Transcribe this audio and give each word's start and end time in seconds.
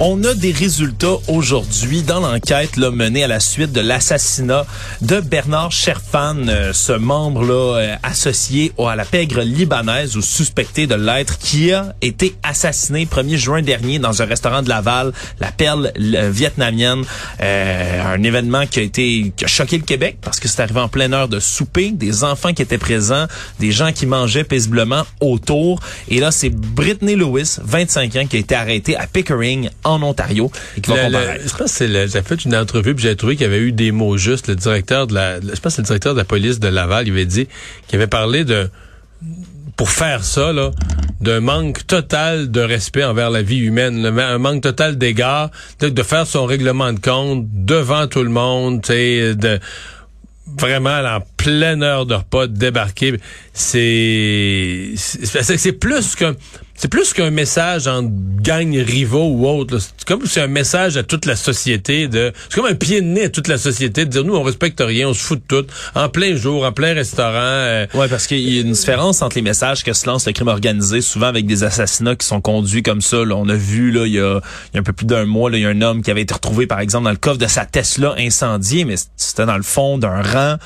On 0.00 0.24
a 0.24 0.34
des 0.34 0.52
résultats 0.52 1.16
aujourd'hui 1.28 2.02
dans 2.02 2.18
l'enquête 2.18 2.76
là, 2.76 2.90
menée 2.90 3.24
à 3.24 3.28
la 3.28 3.40
suite 3.40 3.72
de 3.72 3.80
l'assassinat 3.80 4.66
de 5.02 5.20
Bernard 5.20 5.70
Sherfan, 5.70 6.48
euh, 6.48 6.72
ce 6.72 6.92
membre-là 6.92 7.76
euh, 7.76 7.96
associé 8.02 8.72
à 8.78 8.96
la 8.96 9.04
pègre 9.04 9.42
libanaise 9.42 10.16
ou 10.16 10.22
suspecté 10.22 10.86
de 10.86 10.94
l'être, 10.94 11.38
qui 11.38 11.72
a 11.72 11.94
été 12.00 12.34
assassiné 12.42 13.04
1er 13.04 13.36
juin 13.36 13.62
dernier 13.62 13.98
dans 13.98 14.22
un 14.22 14.24
restaurant 14.24 14.62
de 14.62 14.68
Laval, 14.68 15.12
la 15.40 15.52
Perle 15.52 15.92
euh, 15.96 16.30
vietnamienne. 16.32 17.04
Euh, 17.40 18.14
un 18.14 18.22
événement 18.22 18.66
qui 18.66 18.80
a 18.80 18.82
été 18.82 19.32
qui 19.36 19.44
a 19.44 19.48
choqué 19.48 19.76
le 19.76 19.84
Québec 19.84 20.18
parce 20.22 20.40
que 20.40 20.48
c'est 20.48 20.62
arrivé 20.62 20.80
en 20.80 20.88
pleine 20.88 21.14
heure 21.14 21.28
de 21.28 21.38
souper, 21.38 21.90
des 21.92 22.24
enfants 22.24 22.52
qui 22.52 22.62
étaient 22.62 22.78
présents, 22.78 23.26
des 23.60 23.72
gens 23.72 23.92
qui 23.92 24.06
mangeaient 24.06 24.44
paisiblement 24.44 25.04
autour. 25.20 25.80
Et 26.08 26.18
là, 26.18 26.30
c'est 26.30 26.50
Brittany 26.50 27.14
Lewis, 27.14 27.58
25 27.62 28.16
ans, 28.16 28.26
qui 28.26 28.36
a 28.36 28.40
été 28.40 28.54
arrêtée 28.54 28.96
à 28.96 29.06
Pickering, 29.06 29.68
en 29.84 30.02
Ontario, 30.02 30.50
et 30.76 30.80
qui 30.80 30.90
va 30.90 31.08
Le- 31.08 31.18
je 31.46 31.54
pense 31.56 31.78
que 31.78 31.86
j'ai 31.86 32.22
fait 32.22 32.44
une 32.44 32.56
entrevue 32.56 32.94
puis 32.94 33.04
j'ai 33.04 33.16
trouvé 33.16 33.36
qu'il 33.36 33.44
y 33.44 33.48
avait 33.48 33.58
eu 33.60 33.72
des 33.72 33.92
mots 33.92 34.16
justes. 34.16 34.48
Le 34.48 34.56
directeur 34.56 35.06
de 35.06 35.14
la, 35.14 35.40
je 35.40 35.60
pense 35.60 35.76
que 35.76 35.80
le 35.80 35.86
directeur 35.86 36.14
de 36.14 36.18
la 36.18 36.24
police 36.24 36.60
de 36.60 36.68
Laval, 36.68 37.08
il 37.08 37.12
avait 37.12 37.26
dit 37.26 37.48
qu'il 37.88 37.96
avait 37.96 38.06
parlé 38.06 38.44
de 38.44 38.70
pour 39.76 39.90
faire 39.90 40.22
ça 40.22 40.52
là, 40.52 40.70
d'un 41.20 41.40
manque 41.40 41.86
total 41.86 42.50
de 42.50 42.60
respect 42.60 43.04
envers 43.04 43.30
la 43.30 43.42
vie 43.42 43.58
humaine, 43.58 44.04
un 44.04 44.38
manque 44.38 44.62
total 44.62 44.98
d'égard, 44.98 45.50
de, 45.80 46.02
faire 46.02 46.26
son 46.26 46.44
règlement 46.44 46.92
de 46.92 47.00
compte 47.00 47.46
devant 47.50 48.06
tout 48.06 48.22
le 48.22 48.28
monde, 48.28 48.82
tu 48.82 48.92
sais, 48.92 49.34
de 49.34 49.58
vraiment 50.58 51.00
là, 51.00 51.20
pleine 51.42 51.82
heure 51.82 52.06
de 52.06 52.14
repas 52.14 52.46
de 52.46 52.56
débarquer 52.56 53.18
c'est 53.52 54.92
c'est 54.96 55.72
plus 55.72 56.14
que 56.14 56.36
c'est 56.74 56.88
plus 56.88 57.12
qu'un 57.12 57.30
message 57.30 57.86
en 57.86 58.02
gang 58.02 58.74
rivaux 58.76 59.28
ou 59.28 59.46
autre 59.46 59.78
c'est 59.78 60.04
comme 60.06 60.24
c'est 60.26 60.40
un 60.40 60.46
message 60.46 60.96
à 60.96 61.02
toute 61.02 61.26
la 61.26 61.36
société 61.36 62.08
de 62.08 62.32
c'est 62.48 62.60
comme 62.60 62.70
un 62.70 62.74
pied 62.74 63.00
de 63.00 63.06
nez 63.06 63.24
à 63.24 63.28
toute 63.28 63.48
la 63.48 63.58
société 63.58 64.04
de 64.04 64.10
dire 64.10 64.24
nous 64.24 64.34
on 64.34 64.42
respecte 64.42 64.80
rien 64.80 65.08
on 65.08 65.14
se 65.14 65.22
fout 65.22 65.42
de 65.48 65.60
tout 65.60 65.66
en 65.94 66.08
plein 66.08 66.34
jour 66.36 66.64
en 66.64 66.72
plein 66.72 66.94
restaurant 66.94 67.36
euh, 67.36 67.86
Ouais, 67.94 68.08
parce 68.08 68.26
qu'il 68.26 68.38
y 68.38 68.58
a 68.58 68.62
une 68.62 68.72
différence 68.72 69.22
entre 69.22 69.36
les 69.36 69.42
messages 69.42 69.84
que 69.84 69.92
se 69.92 70.06
lance 70.06 70.26
le 70.26 70.32
crime 70.32 70.48
organisé, 70.48 71.00
souvent 71.00 71.26
avec 71.26 71.46
des 71.46 71.62
assassinats 71.62 72.16
qui 72.16 72.26
sont 72.26 72.40
conduits 72.40 72.82
comme 72.82 73.00
ça. 73.00 73.24
Là. 73.24 73.36
On 73.36 73.48
a 73.48 73.54
vu 73.54 73.90
là, 73.90 74.06
il 74.06 74.12
y 74.12 74.20
a, 74.20 74.40
il 74.72 74.74
y 74.74 74.76
a 74.78 74.80
un 74.80 74.82
peu 74.82 74.92
plus 74.92 75.06
d'un 75.06 75.24
mois, 75.24 75.50
il 75.52 75.60
y 75.60 75.66
a 75.66 75.68
un 75.68 75.82
homme 75.82 76.02
qui 76.02 76.10
avait 76.10 76.22
été 76.22 76.32
retrouvé, 76.32 76.66
par 76.66 76.80
exemple, 76.80 77.04
dans 77.04 77.10
le 77.10 77.16
coffre 77.16 77.38
de 77.38 77.46
sa 77.46 77.66
Tesla 77.66 78.14
incendiée, 78.18 78.84
mais 78.84 78.94
c'était 79.16 79.46
dans 79.46 79.56
le 79.56 79.62
fond 79.62 79.98
d'un 79.98 80.22
rang. 80.22 80.56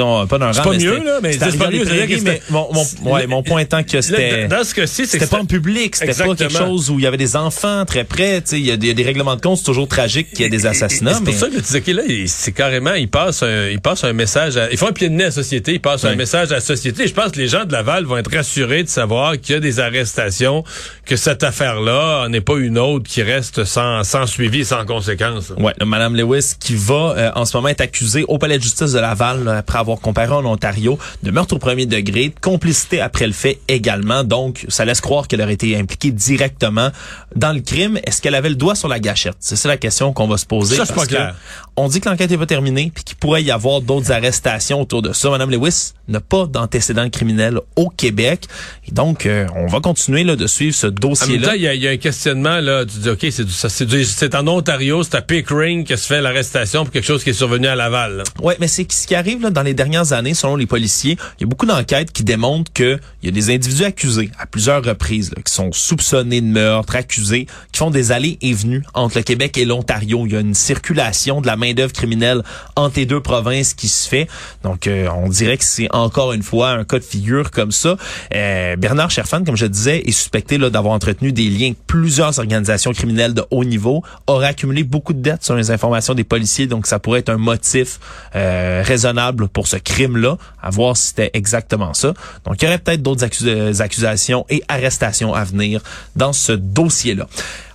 On- 0.00 0.26
pas 0.26 0.38
d'un 0.38 0.52
rang. 0.52 0.62
pas 0.62 0.72
mieux, 0.76 1.02
là, 1.04 1.18
mais 1.22 1.32
c'est 1.32 1.58
pas 1.58 1.70
mieux, 1.70 1.84
prairies, 1.84 2.20
mais 2.22 2.40
mon, 2.50 2.68
mon, 2.72 3.12
ouais, 3.12 3.26
mon 3.26 3.42
point 3.42 3.60
étant 3.60 3.82
que 3.82 4.00
c'était... 4.00 4.48
dans 4.48 4.64
ce 4.64 4.74
cas-ci 4.74 5.06
c'est 5.06 5.18
C'était 5.18 5.26
pas 5.26 5.40
en 5.40 5.44
public, 5.46 5.96
c'était 5.96 6.12
pas 6.14 6.34
quelque 6.34 6.52
chose 6.56 6.90
où 6.90 6.98
il 6.98 7.02
y 7.02 7.06
avait 7.06 7.16
des 7.16 7.36
enfants 7.36 7.84
très 7.84 8.04
près. 8.04 8.40
Tu 8.42 8.48
sais, 8.50 8.58
il 8.60 8.66
y, 8.66 8.70
a 8.70 8.76
des- 8.76 8.88
il 8.90 9.02
règlements 9.04 9.36
de 9.36 9.40
compte, 9.40 9.58
c'est 9.58 9.64
toujours 9.64 9.88
tragique 9.88 10.30
qu'il 10.30 10.40
y 10.40 10.44
ait 10.44 10.48
des 10.48 10.66
assassinats. 10.66 11.14
C'est 11.14 11.24
pour 11.24 11.34
ça 11.34 11.48
que 11.48 11.60
tu 11.60 11.80
dis, 11.80 11.92
là, 11.92 12.02
il- 12.08 12.28
c'est 12.28 12.52
carrément, 12.52 12.94
il 12.94 13.08
passe 13.08 13.42
un, 13.42 13.68
il 13.68 13.80
passe 13.80 14.04
un 14.04 14.12
message 14.12 14.56
à, 14.56 14.70
ils 14.70 14.78
font 14.78 14.88
un 14.88 14.92
pied 14.92 15.08
de 15.08 15.14
nez 15.14 15.24
à 15.24 15.26
la 15.26 15.32
société, 15.32 15.74
ils 15.74 15.80
passent 15.80 16.04
un 16.04 16.14
message 16.14 16.50
à 16.52 16.56
la 16.56 16.60
société. 16.60 17.06
Je 17.06 17.12
pense 17.14 17.32
que 17.32 17.38
les 17.38 17.48
gens 17.48 17.64
de 17.64 17.72
Laval 17.72 18.04
vont 18.04 18.16
être 18.16 18.32
rassurés 18.34 18.82
de 18.82 18.88
savoir 18.88 19.38
qu'il 19.40 19.54
y 19.54 19.58
a 19.58 19.60
des 19.60 19.80
arrestations, 19.80 20.64
que 21.06 21.16
cette 21.16 21.42
affaire-là 21.44 22.28
n'est 22.28 22.40
pas 22.40 22.56
une 22.58 22.78
autre 22.78 23.08
qui 23.08 23.22
reste 23.22 23.64
sans, 23.64 24.04
sans 24.04 24.26
suivi 24.26 24.60
et 24.60 24.64
sans 24.64 24.84
conséquence. 24.84 25.52
Ouais, 25.58 25.72
Madame 25.84 26.16
Lewis 26.16 26.54
qui 26.58 26.74
va 26.76 27.14
euh, 27.16 27.30
en 27.34 27.44
ce 27.44 27.56
moment 27.56 27.68
être 27.68 27.80
accusée 27.80 28.24
au 28.28 28.38
palais 28.38 28.58
de 28.58 28.62
justice 28.62 28.92
de 28.92 28.98
Laval 28.98 29.44
là, 29.44 29.58
après 29.58 29.78
avoir 29.84 30.00
comparé 30.00 30.32
en 30.32 30.44
Ontario 30.44 30.98
de 31.22 31.30
meurtre 31.30 31.54
au 31.54 31.58
premier 31.58 31.86
degré, 31.86 32.30
de 32.30 32.40
complicité 32.40 33.00
après 33.00 33.26
le 33.26 33.32
fait 33.32 33.60
également. 33.68 34.24
Donc, 34.24 34.64
ça 34.68 34.84
laisse 34.84 35.00
croire 35.00 35.28
qu'elle 35.28 35.42
aurait 35.42 35.54
été 35.54 35.76
impliquée 35.76 36.10
directement 36.10 36.88
dans 37.36 37.52
le 37.52 37.60
crime. 37.60 37.98
Est-ce 38.04 38.22
qu'elle 38.22 38.34
avait 38.34 38.48
le 38.48 38.54
doigt 38.54 38.74
sur 38.74 38.88
la 38.88 38.98
gâchette? 38.98 39.36
C'est 39.40 39.56
ça 39.56 39.68
la 39.68 39.76
question 39.76 40.12
qu'on 40.12 40.26
va 40.26 40.38
se 40.38 40.46
poser. 40.46 40.76
Ça, 40.76 40.86
c'est 40.86 40.94
parce 40.94 41.08
pas 41.08 41.14
clair. 41.14 41.34
On 41.76 41.88
dit 41.88 42.00
que 42.00 42.08
l'enquête 42.08 42.30
n'est 42.30 42.38
pas 42.38 42.46
terminée 42.46 42.92
puis 42.94 43.02
qu'il 43.02 43.16
pourrait 43.16 43.42
y 43.42 43.50
avoir 43.50 43.80
d'autres 43.80 44.12
arrestations 44.12 44.80
autour 44.80 45.02
de 45.02 45.12
ça. 45.12 45.30
Madame 45.30 45.50
Lewis 45.50 45.92
n'a 46.06 46.20
pas 46.20 46.46
d'antécédent 46.46 47.08
criminel 47.10 47.58
au 47.76 47.88
Québec 47.88 48.46
et 48.86 48.92
donc 48.92 49.26
euh, 49.26 49.46
on 49.56 49.66
va 49.66 49.80
continuer 49.80 50.22
là, 50.22 50.36
de 50.36 50.46
suivre 50.46 50.74
ce 50.74 50.86
dossier-là. 50.86 51.56
il 51.56 51.62
y, 51.62 51.78
y 51.78 51.88
a 51.88 51.90
un 51.90 51.96
questionnement, 51.96 52.60
là. 52.60 52.84
Tu 52.84 52.98
dis, 52.98 53.08
OK, 53.08 53.26
c'est 53.30 54.34
en 54.34 54.46
Ontario, 54.46 55.02
c'est 55.02 55.16
à 55.16 55.22
Pickering 55.22 55.84
que 55.84 55.96
se 55.96 56.06
fait 56.06 56.20
l'arrestation 56.20 56.84
pour 56.84 56.92
quelque 56.92 57.06
chose 57.06 57.24
qui 57.24 57.30
est 57.30 57.34
survenu 57.34 57.66
à 57.66 57.74
Laval. 57.74 58.22
Ouais, 58.42 58.56
mais 58.60 58.68
c'est 58.68 58.90
ce 58.90 59.06
qui 59.06 59.14
arrive 59.14 59.42
là, 59.42 59.50
dans 59.50 59.62
les 59.62 59.74
dernières 59.74 60.12
années, 60.12 60.34
selon 60.34 60.56
les 60.56 60.66
policiers. 60.66 61.16
Il 61.38 61.42
y 61.42 61.44
a 61.44 61.46
beaucoup 61.46 61.66
d'enquêtes 61.66 62.12
qui 62.12 62.24
démontrent 62.24 62.72
que 62.72 62.98
il 63.22 63.26
y 63.26 63.28
a 63.28 63.32
des 63.32 63.52
individus 63.52 63.84
accusés 63.84 64.30
à 64.38 64.46
plusieurs 64.46 64.84
reprises, 64.84 65.32
là, 65.34 65.42
qui 65.42 65.52
sont 65.52 65.72
soupçonnés 65.72 66.40
de 66.40 66.46
meurtre, 66.46 66.94
accusés, 66.96 67.46
qui 67.72 67.78
font 67.78 67.90
des 67.90 68.12
allées 68.12 68.38
et 68.42 68.52
venues 68.52 68.84
entre 68.94 69.16
le 69.18 69.22
Québec 69.22 69.56
et 69.58 69.64
l'Ontario. 69.64 70.26
Il 70.26 70.32
y 70.32 70.36
a 70.36 70.40
une 70.40 70.54
circulation 70.54 71.40
de 71.40 71.46
la 71.46 71.56
criminelle 71.92 72.42
entre 72.76 73.02
deux 73.04 73.20
provinces 73.20 73.74
qui 73.74 73.88
se 73.88 74.08
fait. 74.08 74.28
Donc, 74.62 74.86
euh, 74.86 75.08
on 75.16 75.28
dirait 75.28 75.56
que 75.56 75.64
c'est 75.64 75.88
encore 75.94 76.32
une 76.32 76.42
fois 76.42 76.70
un 76.70 76.84
cas 76.84 76.98
de 76.98 77.04
figure 77.04 77.50
comme 77.50 77.72
ça. 77.72 77.96
Euh, 78.34 78.76
Bernard 78.76 79.10
Sherfan, 79.10 79.44
comme 79.44 79.56
je 79.56 79.66
disais, 79.66 80.00
est 80.00 80.12
suspecté 80.12 80.58
d'avoir 80.58 80.94
entretenu 80.94 81.32
des 81.32 81.48
liens 81.48 81.66
avec 81.66 81.86
plusieurs 81.86 82.38
organisations 82.38 82.92
criminelles 82.92 83.34
de 83.34 83.44
haut 83.50 83.64
niveau, 83.64 84.02
aurait 84.26 84.48
accumulé 84.48 84.84
beaucoup 84.84 85.12
de 85.12 85.20
dettes 85.20 85.44
sur 85.44 85.54
les 85.54 85.70
informations 85.70 86.14
des 86.14 86.24
policiers, 86.24 86.66
donc 86.66 86.86
ça 86.86 86.98
pourrait 86.98 87.20
être 87.20 87.30
un 87.30 87.38
motif 87.38 87.98
euh, 88.34 88.82
raisonnable 88.84 89.48
pour 89.48 89.66
ce 89.68 89.76
crime-là, 89.76 90.36
à 90.62 90.70
voir 90.70 90.96
si 90.96 91.08
c'était 91.08 91.30
exactement 91.34 91.94
ça. 91.94 92.14
Donc, 92.44 92.60
il 92.60 92.64
y 92.64 92.68
aurait 92.68 92.78
peut-être 92.78 93.02
d'autres 93.02 93.24
accus- 93.24 93.80
accusations 93.80 94.46
et 94.48 94.62
arrestations 94.68 95.34
à 95.34 95.44
venir 95.44 95.80
dans 96.16 96.32
ce 96.32 96.52
dossier-là. 96.52 97.26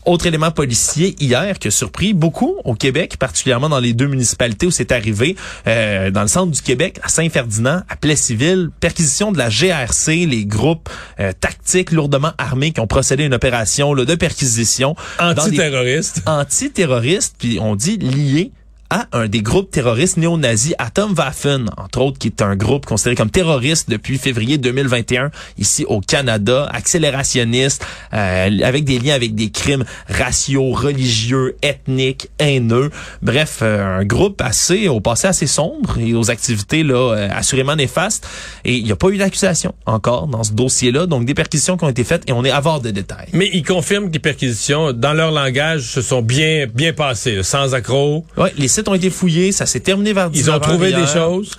Autre 0.09 0.25
élément 0.25 0.49
policier 0.49 1.15
hier 1.19 1.59
qui 1.59 1.67
a 1.67 1.71
surpris 1.71 2.15
beaucoup 2.15 2.55
au 2.63 2.73
Québec, 2.73 3.17
particulièrement 3.19 3.69
dans 3.69 3.79
les 3.79 3.93
deux 3.93 4.07
municipalités 4.07 4.65
où 4.65 4.71
c'est 4.71 4.91
arrivé, 4.91 5.35
euh, 5.67 6.09
dans 6.09 6.23
le 6.23 6.27
centre 6.27 6.51
du 6.51 6.63
Québec, 6.63 6.99
à 7.03 7.09
Saint-Ferdinand, 7.09 7.83
à 7.87 7.95
Plessisville, 7.95 8.71
perquisition 8.79 9.31
de 9.31 9.37
la 9.37 9.49
GRC, 9.49 10.25
les 10.25 10.47
groupes 10.47 10.89
euh, 11.19 11.31
tactiques 11.39 11.91
lourdement 11.91 12.31
armés 12.39 12.71
qui 12.71 12.79
ont 12.79 12.87
procédé 12.87 13.21
à 13.21 13.25
une 13.27 13.35
opération 13.35 13.93
là, 13.93 14.03
de 14.03 14.15
perquisition 14.15 14.95
Antiterroriste. 15.19 16.23
antiterroristes, 16.25 17.35
puis 17.37 17.59
on 17.61 17.75
dit 17.75 17.97
liés 17.97 18.51
à 18.89 19.07
un 19.11 19.27
des 19.27 19.41
groupes 19.41 19.69
terroristes 19.69 20.17
néo-nazis 20.17 20.73
Atomwaffen, 20.79 21.69
entre 21.77 22.01
autres, 22.01 22.17
qui 22.17 22.27
est 22.27 22.41
un 22.41 22.55
groupe 22.55 22.85
considéré 22.85 23.15
comme 23.15 23.29
terroriste 23.29 23.89
depuis 23.89 24.17
février 24.17 24.57
2021 24.57 25.29
ici 25.57 25.85
au 25.87 26.01
Canada, 26.01 26.67
accélérationniste, 26.71 27.85
euh, 28.13 28.49
avec 28.63 28.85
des 28.85 28.99
liens 28.99 29.13
avec 29.13 29.35
des 29.35 29.51
crimes 29.51 29.85
raciaux, 30.07 30.71
religieux, 30.71 31.55
ethniques, 31.61 32.29
haineux. 32.39 32.89
Bref, 33.21 33.59
euh, 33.61 33.99
un 33.99 34.05
groupe 34.05 34.41
assez 34.41 34.87
au 34.87 35.01
passé 35.01 35.27
assez 35.27 35.47
sombre 35.47 35.97
et 35.99 36.13
aux 36.13 36.31
activités 36.31 36.83
là 36.83 37.13
euh, 37.13 37.29
assurément 37.31 37.75
néfastes. 37.75 38.27
Et 38.65 38.75
il 38.75 38.83
n'y 38.83 38.91
a 38.91 38.95
pas 38.95 39.09
eu 39.09 39.17
d'accusation 39.17 39.73
encore 39.85 40.27
dans 40.27 40.43
ce 40.43 40.53
dossier-là, 40.53 41.05
donc 41.05 41.25
des 41.25 41.35
perquisitions 41.35 41.77
qui 41.77 41.83
ont 41.83 41.89
été 41.89 42.03
faites 42.03 42.23
et 42.27 42.31
on 42.31 42.43
est 42.43 42.51
avare 42.51 42.81
de 42.81 42.89
détails. 42.89 43.27
Mais 43.33 43.49
ils 43.53 43.63
confirment 43.63 44.07
que 44.07 44.13
les 44.13 44.19
perquisitions, 44.19 44.93
dans 44.93 45.13
leur 45.13 45.31
langage, 45.31 45.83
se 45.83 46.01
sont 46.01 46.21
bien 46.21 46.65
bien 46.65 46.93
passées, 46.93 47.43
sans 47.43 47.75
accroc. 47.75 48.25
Ouais, 48.37 48.51
les 48.57 48.67
sites 48.79 48.87
ont 48.89 48.93
été 48.95 49.09
fouillés, 49.09 49.51
ça 49.51 49.65
s'est 49.65 49.79
terminé 49.79 50.13
vers 50.13 50.29
10 50.29 50.39
Ils 50.39 50.51
ont 50.51 50.59
trouvé 50.59 50.91
des 50.93 51.05
choses? 51.07 51.51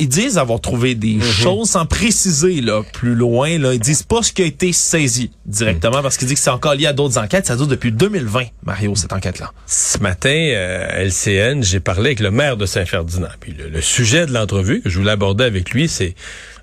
Ils 0.00 0.08
disent 0.08 0.38
avoir 0.38 0.60
trouvé 0.60 0.94
des 0.94 1.14
Mhm. 1.14 1.22
choses 1.22 1.70
sans 1.70 1.84
préciser 1.84 2.60
là 2.60 2.82
plus 2.92 3.16
loin. 3.16 3.58
Là, 3.58 3.74
ils 3.74 3.80
disent 3.80 4.04
pas 4.04 4.22
ce 4.22 4.32
qui 4.32 4.42
a 4.42 4.44
été 4.44 4.72
saisi 4.72 5.32
directement 5.44 6.02
parce 6.02 6.16
qu'ils 6.16 6.28
disent 6.28 6.36
que 6.38 6.44
c'est 6.44 6.50
encore 6.50 6.74
lié 6.74 6.86
à 6.86 6.92
d'autres 6.92 7.18
enquêtes. 7.18 7.46
Ça 7.46 7.56
dure 7.56 7.66
depuis 7.66 7.90
2020, 7.90 8.44
Mario, 8.64 8.94
cette 8.94 9.12
enquête-là. 9.12 9.50
Ce 9.66 9.98
matin, 9.98 10.30
euh, 10.30 10.86
à 10.88 11.02
LCN, 11.02 11.64
j'ai 11.64 11.80
parlé 11.80 12.10
avec 12.10 12.20
le 12.20 12.30
maire 12.30 12.56
de 12.56 12.64
Saint-Ferdinand. 12.64 13.26
Puis 13.40 13.54
le, 13.58 13.68
le 13.68 13.80
sujet 13.80 14.24
de 14.26 14.32
l'entrevue 14.32 14.82
que 14.82 14.88
je 14.88 14.96
voulais 15.00 15.10
aborder 15.10 15.42
avec 15.42 15.70
lui, 15.70 15.88
c'est 15.88 16.14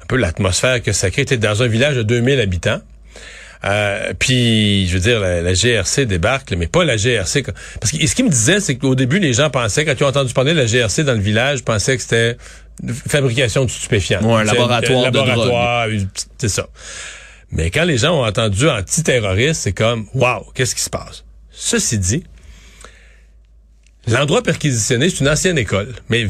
un 0.02 0.06
peu 0.08 0.16
l'atmosphère 0.16 0.82
que 0.82 0.94
ça 0.94 1.12
crée. 1.12 1.24
était 1.24 1.36
dans 1.36 1.62
un 1.62 1.68
village 1.68 1.98
de 1.98 2.04
2000 2.04 2.40
habitants. 2.40 2.80
Euh, 3.64 4.14
puis, 4.18 4.88
je 4.88 4.94
veux 4.94 5.00
dire, 5.00 5.20
la, 5.20 5.42
la 5.42 5.54
GRC 5.54 6.06
débarque, 6.06 6.54
mais 6.54 6.68
pas 6.68 6.84
la 6.84 6.98
GRC. 6.98 7.44
Parce 7.80 7.92
que 7.92 8.06
ce 8.06 8.16
qu'il 8.16 8.26
me 8.26 8.30
disait, 8.30 8.60
c'est 8.60 8.76
qu'au 8.76 8.96
début, 8.96 9.20
les 9.20 9.34
gens 9.34 9.50
pensaient, 9.50 9.86
quand 9.86 9.94
ils 10.00 10.04
ont 10.04 10.08
entendu 10.08 10.34
parler 10.34 10.54
de 10.54 10.60
la 10.60 10.66
GRC 10.66 11.04
dans 11.04 11.14
le 11.14 11.20
village, 11.20 11.64
pensaient 11.64 11.96
que 11.96 12.04
c'était 12.04 12.38
fabrication 13.08 13.66
de 13.66 13.70
stupéfiants. 13.70 14.22
Ouais, 14.22 14.42
un 14.42 14.44
laboratoire 14.44 15.12
de 15.12 15.18
laboratoire, 15.18 15.88
c'est 16.38 16.50
ça. 16.50 16.68
Mais 17.52 17.72
quand 17.72 17.86
les 17.86 17.98
gens 17.98 18.20
ont 18.20 18.26
entendu 18.26 18.68
antiterroriste, 18.70 19.62
c'est 19.62 19.74
comme, 19.74 20.08
wow, 20.14 20.46
qu'est-ce 20.54 20.76
qui 20.76 20.82
se 20.82 20.90
passe? 20.90 21.24
Ceci 21.52 21.98
dit, 21.98 22.24
L'endroit 24.08 24.44
perquisitionné, 24.44 25.10
c'est 25.10 25.22
une 25.22 25.30
ancienne 25.30 25.58
école, 25.58 25.92
mais 26.10 26.28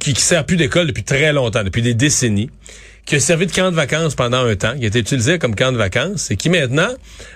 qui, 0.00 0.14
qui 0.14 0.20
sert 0.22 0.46
plus 0.46 0.56
d'école 0.56 0.86
depuis 0.86 1.04
très 1.04 1.32
longtemps, 1.32 1.62
depuis 1.62 1.82
des 1.82 1.92
décennies, 1.94 2.50
qui 3.06 3.16
a 3.16 3.20
servi 3.20 3.46
de 3.46 3.52
camp 3.52 3.70
de 3.70 3.76
vacances 3.76 4.14
pendant 4.14 4.44
un 4.44 4.56
temps, 4.56 4.76
qui 4.76 4.84
a 4.84 4.88
été 4.88 5.00
utilisé 5.00 5.38
comme 5.38 5.54
camp 5.54 5.72
de 5.72 5.76
vacances, 5.76 6.30
et 6.30 6.36
qui 6.36 6.50
maintenant 6.50 6.90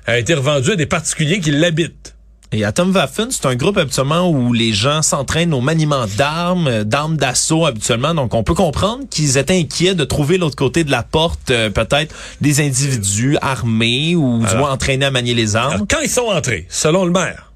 a 0.07 0.19
été 0.19 0.35
revendu 0.35 0.73
à 0.73 0.77
des 0.77 0.87
particuliers 0.87 1.41
qui 1.41 1.51
l'habitent. 1.51 2.17
Et 2.53 2.65
Atomwaffen, 2.65 3.33
c'est 3.33 3.47
un 3.47 3.57
groupe 3.57 3.77
habituellement 3.77 4.31
où 4.31 4.53
les 4.53 4.73
gens 4.73 5.03
s'entraînent 5.03 5.53
au 5.53 5.61
maniement 5.61 6.07
d'armes, 6.17 6.69
euh, 6.69 6.85
d'armes 6.85 7.17
d'assaut 7.17 7.67
habituellement. 7.67 8.15
Donc, 8.15 8.35
on 8.35 8.45
peut 8.45 8.55
comprendre 8.55 9.05
qu'ils 9.11 9.37
étaient 9.37 9.59
inquiets 9.59 9.97
de 9.97 10.05
trouver 10.05 10.39
l'autre 10.39 10.55
côté 10.55 10.85
de 10.85 10.91
la 10.93 11.03
porte 11.03 11.51
euh, 11.51 11.71
peut-être 11.71 12.15
des 12.41 12.65
individus 12.65 13.37
armés 13.43 14.15
ou 14.15 14.45
du 14.47 14.57
moins 14.57 14.71
entraînés 14.71 15.07
à 15.07 15.11
manier 15.11 15.35
les 15.35 15.57
armes. 15.57 15.73
Alors, 15.73 15.87
quand 15.91 16.01
ils 16.01 16.09
sont 16.09 16.27
entrés, 16.29 16.67
selon 16.69 17.05
le 17.05 17.11
maire, 17.11 17.53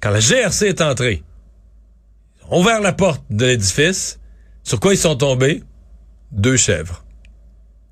quand 0.00 0.10
la 0.10 0.20
GRC 0.20 0.66
est 0.66 0.82
entrée, 0.82 1.22
ils 2.40 2.54
ont 2.54 2.60
ouvert 2.60 2.80
la 2.80 2.92
porte 2.92 3.22
de 3.30 3.46
l'édifice, 3.46 4.18
sur 4.64 4.80
quoi 4.80 4.94
ils 4.94 4.98
sont 4.98 5.14
tombés? 5.14 5.62
Deux 6.32 6.56
chèvres. 6.56 7.04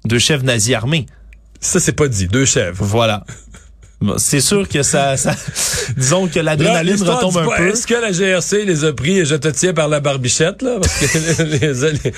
Deux 0.06 0.18
chefs 0.18 0.42
nazis 0.42 0.74
armés. 0.74 1.06
Ça, 1.60 1.80
c'est 1.80 1.92
pas 1.92 2.08
dit. 2.08 2.26
Deux 2.28 2.44
chèvres. 2.44 2.84
Voilà. 2.84 3.24
Bon, 4.02 4.18
C'est 4.18 4.40
sûr 4.40 4.68
que 4.68 4.82
ça, 4.82 5.16
ça 5.16 5.34
disons 5.96 6.28
que 6.28 6.36
Là, 6.36 6.42
l'adrénaline 6.54 7.02
retombe 7.02 7.38
un 7.38 7.46
pas, 7.46 7.56
peu. 7.56 7.68
Est-ce 7.68 7.86
que 7.86 7.94
la 7.94 8.12
GRC 8.12 8.66
les 8.66 8.84
a 8.84 8.92
pris 8.92 9.20
et 9.20 9.24
je 9.24 9.34
te 9.36 9.48
tiens 9.48 9.72
par 9.72 9.88
la 9.88 10.00
barbichette, 10.00 10.60
là? 10.60 10.76
Parce 10.82 10.98
que 10.98 11.42
les- 11.44 11.58
les- 11.92 12.12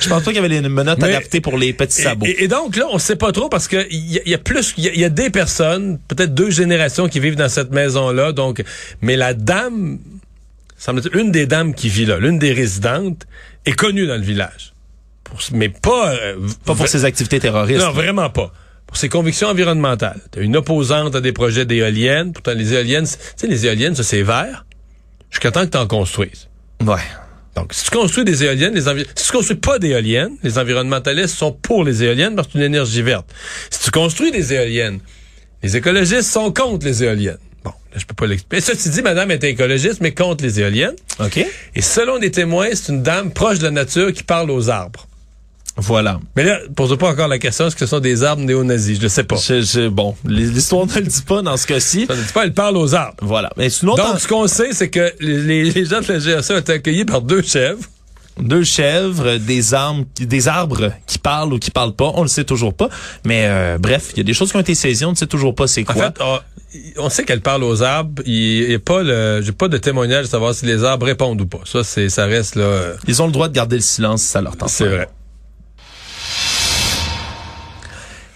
Je 0.00 0.08
pense 0.08 0.22
pas 0.22 0.30
qu'il 0.30 0.36
y 0.36 0.38
avait 0.38 0.48
les 0.48 0.62
menottes 0.62 0.98
Mais- 1.02 1.08
adaptées 1.14 1.42
pour 1.42 1.58
les 1.58 1.74
petits 1.74 2.00
sabots. 2.00 2.24
Et, 2.24 2.44
et 2.44 2.48
donc 2.48 2.76
là, 2.76 2.86
on 2.90 2.98
sait 2.98 3.16
pas 3.16 3.30
trop 3.32 3.50
parce 3.50 3.68
que 3.68 3.86
il 3.90 4.10
y, 4.12 4.18
a- 4.18 4.22
il 4.24 4.30
y 4.30 4.34
a 4.34 4.38
plus, 4.38 4.72
il 4.78 4.84
y, 4.84 4.88
a- 4.88 4.92
il 4.94 5.00
y 5.00 5.04
a 5.04 5.10
des 5.10 5.28
personnes, 5.28 5.98
peut-être 6.08 6.32
deux 6.34 6.48
générations 6.50 7.08
qui 7.10 7.20
vivent 7.20 7.36
dans 7.36 7.50
cette 7.50 7.72
maison-là. 7.72 8.32
Donc, 8.32 8.64
mais 9.02 9.16
la 9.16 9.34
dame, 9.34 9.98
semble 10.78 11.02
une 11.12 11.30
des 11.30 11.44
dames 11.46 11.74
qui 11.74 11.90
vit 11.90 12.06
là, 12.06 12.18
l'une 12.18 12.38
des 12.38 12.54
résidentes, 12.54 13.26
est 13.66 13.72
connue 13.72 14.06
dans 14.06 14.16
le 14.16 14.22
village. 14.22 14.72
Pour- 15.30 15.40
mais 15.52 15.68
pas, 15.68 16.12
euh, 16.14 16.36
pas 16.64 16.74
pour 16.74 16.88
ses 16.88 17.04
activités 17.04 17.40
terroristes. 17.40 17.80
Non, 17.84 17.92
vraiment 17.92 18.30
pas. 18.30 18.52
Pour 18.86 18.96
ses 18.96 19.08
convictions 19.08 19.48
environnementales. 19.48 20.20
T'as 20.30 20.40
une 20.40 20.56
opposante 20.56 21.14
à 21.14 21.20
des 21.20 21.32
projets 21.32 21.66
d'éoliennes. 21.66 22.32
Pourtant, 22.32 22.54
les 22.54 22.72
éoliennes, 22.72 23.06
tu 23.06 23.12
sais, 23.36 23.46
les 23.46 23.66
éoliennes, 23.66 23.94
ça, 23.94 24.02
c'est 24.02 24.22
vert. 24.22 24.64
Jusqu'à 25.30 25.50
temps 25.50 25.60
que 25.66 25.70
t'en 25.70 25.86
construises. 25.86 26.48
Ouais. 26.84 26.96
Donc, 27.54 27.74
si 27.74 27.84
tu 27.84 27.90
construis 27.90 28.24
des 28.24 28.44
éoliennes, 28.44 28.74
les 28.74 28.88
envi- 28.88 29.04
si 29.14 29.26
tu 29.26 29.32
construis 29.32 29.56
pas 29.58 29.78
d'éoliennes, 29.78 30.36
les 30.42 30.58
environnementalistes 30.58 31.34
sont 31.36 31.52
pour 31.52 31.84
les 31.84 32.02
éoliennes 32.02 32.34
parce 32.34 32.46
que 32.48 32.52
c'est 32.54 32.58
une 32.60 32.64
énergie 32.64 33.02
verte. 33.02 33.26
Si 33.68 33.80
tu 33.80 33.90
construis 33.90 34.30
des 34.30 34.54
éoliennes, 34.54 35.00
les 35.62 35.76
écologistes 35.76 36.22
sont 36.30 36.50
contre 36.52 36.86
les 36.86 37.02
éoliennes. 37.04 37.36
Bon, 37.64 37.70
là, 37.92 37.98
je 37.98 38.06
peux 38.06 38.14
pas 38.14 38.26
l'expliquer. 38.26 38.60
Ceci 38.62 38.88
dit, 38.90 39.02
madame 39.02 39.30
est 39.32 39.42
écologiste, 39.44 40.00
mais 40.00 40.14
contre 40.14 40.44
les 40.44 40.60
éoliennes. 40.60 40.94
OK. 41.18 41.44
Et 41.74 41.82
selon 41.82 42.18
des 42.18 42.30
témoins, 42.30 42.68
c'est 42.72 42.90
une 42.92 43.02
dame 43.02 43.32
proche 43.32 43.58
de 43.58 43.64
la 43.64 43.70
nature 43.72 44.12
qui 44.14 44.22
parle 44.22 44.50
aux 44.50 44.70
arbres. 44.70 45.06
Voilà. 45.78 46.18
Mais 46.36 46.44
là, 46.44 46.58
pose 46.74 46.96
pas 46.98 47.10
encore 47.10 47.28
la 47.28 47.38
question, 47.38 47.66
est-ce 47.68 47.74
que 47.76 47.80
ce 47.80 47.86
sont 47.86 48.00
des 48.00 48.24
arbres 48.24 48.42
néo-nazis? 48.42 48.98
Je 48.98 49.04
ne 49.04 49.08
sais 49.08 49.24
pas. 49.24 49.36
Je- 49.36 49.62
je- 49.62 49.88
bon, 49.88 50.16
l'histoire 50.26 50.86
ne 50.86 50.92
le 50.94 51.02
dit 51.02 51.22
pas 51.22 51.40
dans 51.40 51.56
ce 51.56 51.66
cas-ci. 51.66 52.06
Ça 52.06 52.16
ne 52.16 52.20
dit 52.22 52.32
pas, 52.32 52.44
elle 52.44 52.52
parle 52.54 52.76
aux 52.76 52.94
arbres. 52.94 53.16
Voilà. 53.22 53.50
Mais 53.56 53.68
autre 53.84 53.96
Donc, 53.96 54.18
ce 54.20 54.26
qu'on 54.28 54.46
sait, 54.48 54.72
c'est 54.72 54.88
que 54.90 55.12
les, 55.20 55.70
les 55.70 55.84
gens 55.84 56.00
de 56.00 56.12
la 56.12 56.18
GRC 56.18 56.52
ont 56.54 56.58
été 56.58 56.72
accueillis 56.72 57.04
par 57.04 57.22
deux 57.22 57.42
chèvres. 57.42 57.80
deux 58.40 58.64
chèvres, 58.64 59.36
des 59.38 59.72
arbres, 59.74 60.04
des 60.18 60.48
arbres 60.48 60.90
qui 61.06 61.18
parlent 61.18 61.52
ou 61.52 61.58
qui 61.58 61.70
parlent 61.70 61.94
pas, 61.94 62.10
on 62.14 62.22
le 62.22 62.28
sait 62.28 62.44
toujours 62.44 62.74
pas. 62.74 62.88
Mais 63.24 63.44
euh, 63.46 63.78
bref, 63.78 64.10
il 64.12 64.18
y 64.18 64.20
a 64.20 64.24
des 64.24 64.34
choses 64.34 64.50
qui 64.50 64.56
ont 64.56 64.60
été 64.60 64.74
saisies, 64.74 65.04
on 65.04 65.12
ne 65.12 65.16
sait 65.16 65.26
toujours 65.26 65.54
pas 65.54 65.66
c'est 65.66 65.88
En 65.88 65.92
quoi. 65.92 66.04
fait, 66.12 66.16
on, 66.20 66.38
on 67.04 67.08
sait 67.08 67.24
qu'elle 67.24 67.40
parle 67.40 67.62
aux 67.64 67.82
arbres. 67.82 68.22
Il 68.26 68.68
n'y 68.68 68.74
a 68.74 68.78
pas 68.80 69.02
le, 69.02 69.42
j'ai 69.42 69.52
pas 69.52 69.68
de 69.68 69.78
témoignage 69.78 70.24
de 70.26 70.30
savoir 70.30 70.54
si 70.54 70.66
les 70.66 70.82
arbres 70.84 71.06
répondent 71.06 71.40
ou 71.40 71.46
pas. 71.46 71.60
Ça, 71.64 71.82
c'est, 71.84 72.08
ça 72.08 72.26
reste 72.26 72.56
là. 72.56 72.62
euh, 72.64 72.94
Ils 73.06 73.22
ont 73.22 73.26
le 73.26 73.32
droit 73.32 73.48
de 73.48 73.54
garder 73.54 73.76
le 73.76 73.82
silence 73.82 74.22
si 74.22 74.28
ça 74.28 74.40
leur 74.40 74.56
tente. 74.56 74.68
C'est 74.70 74.86
vrai. 74.86 75.08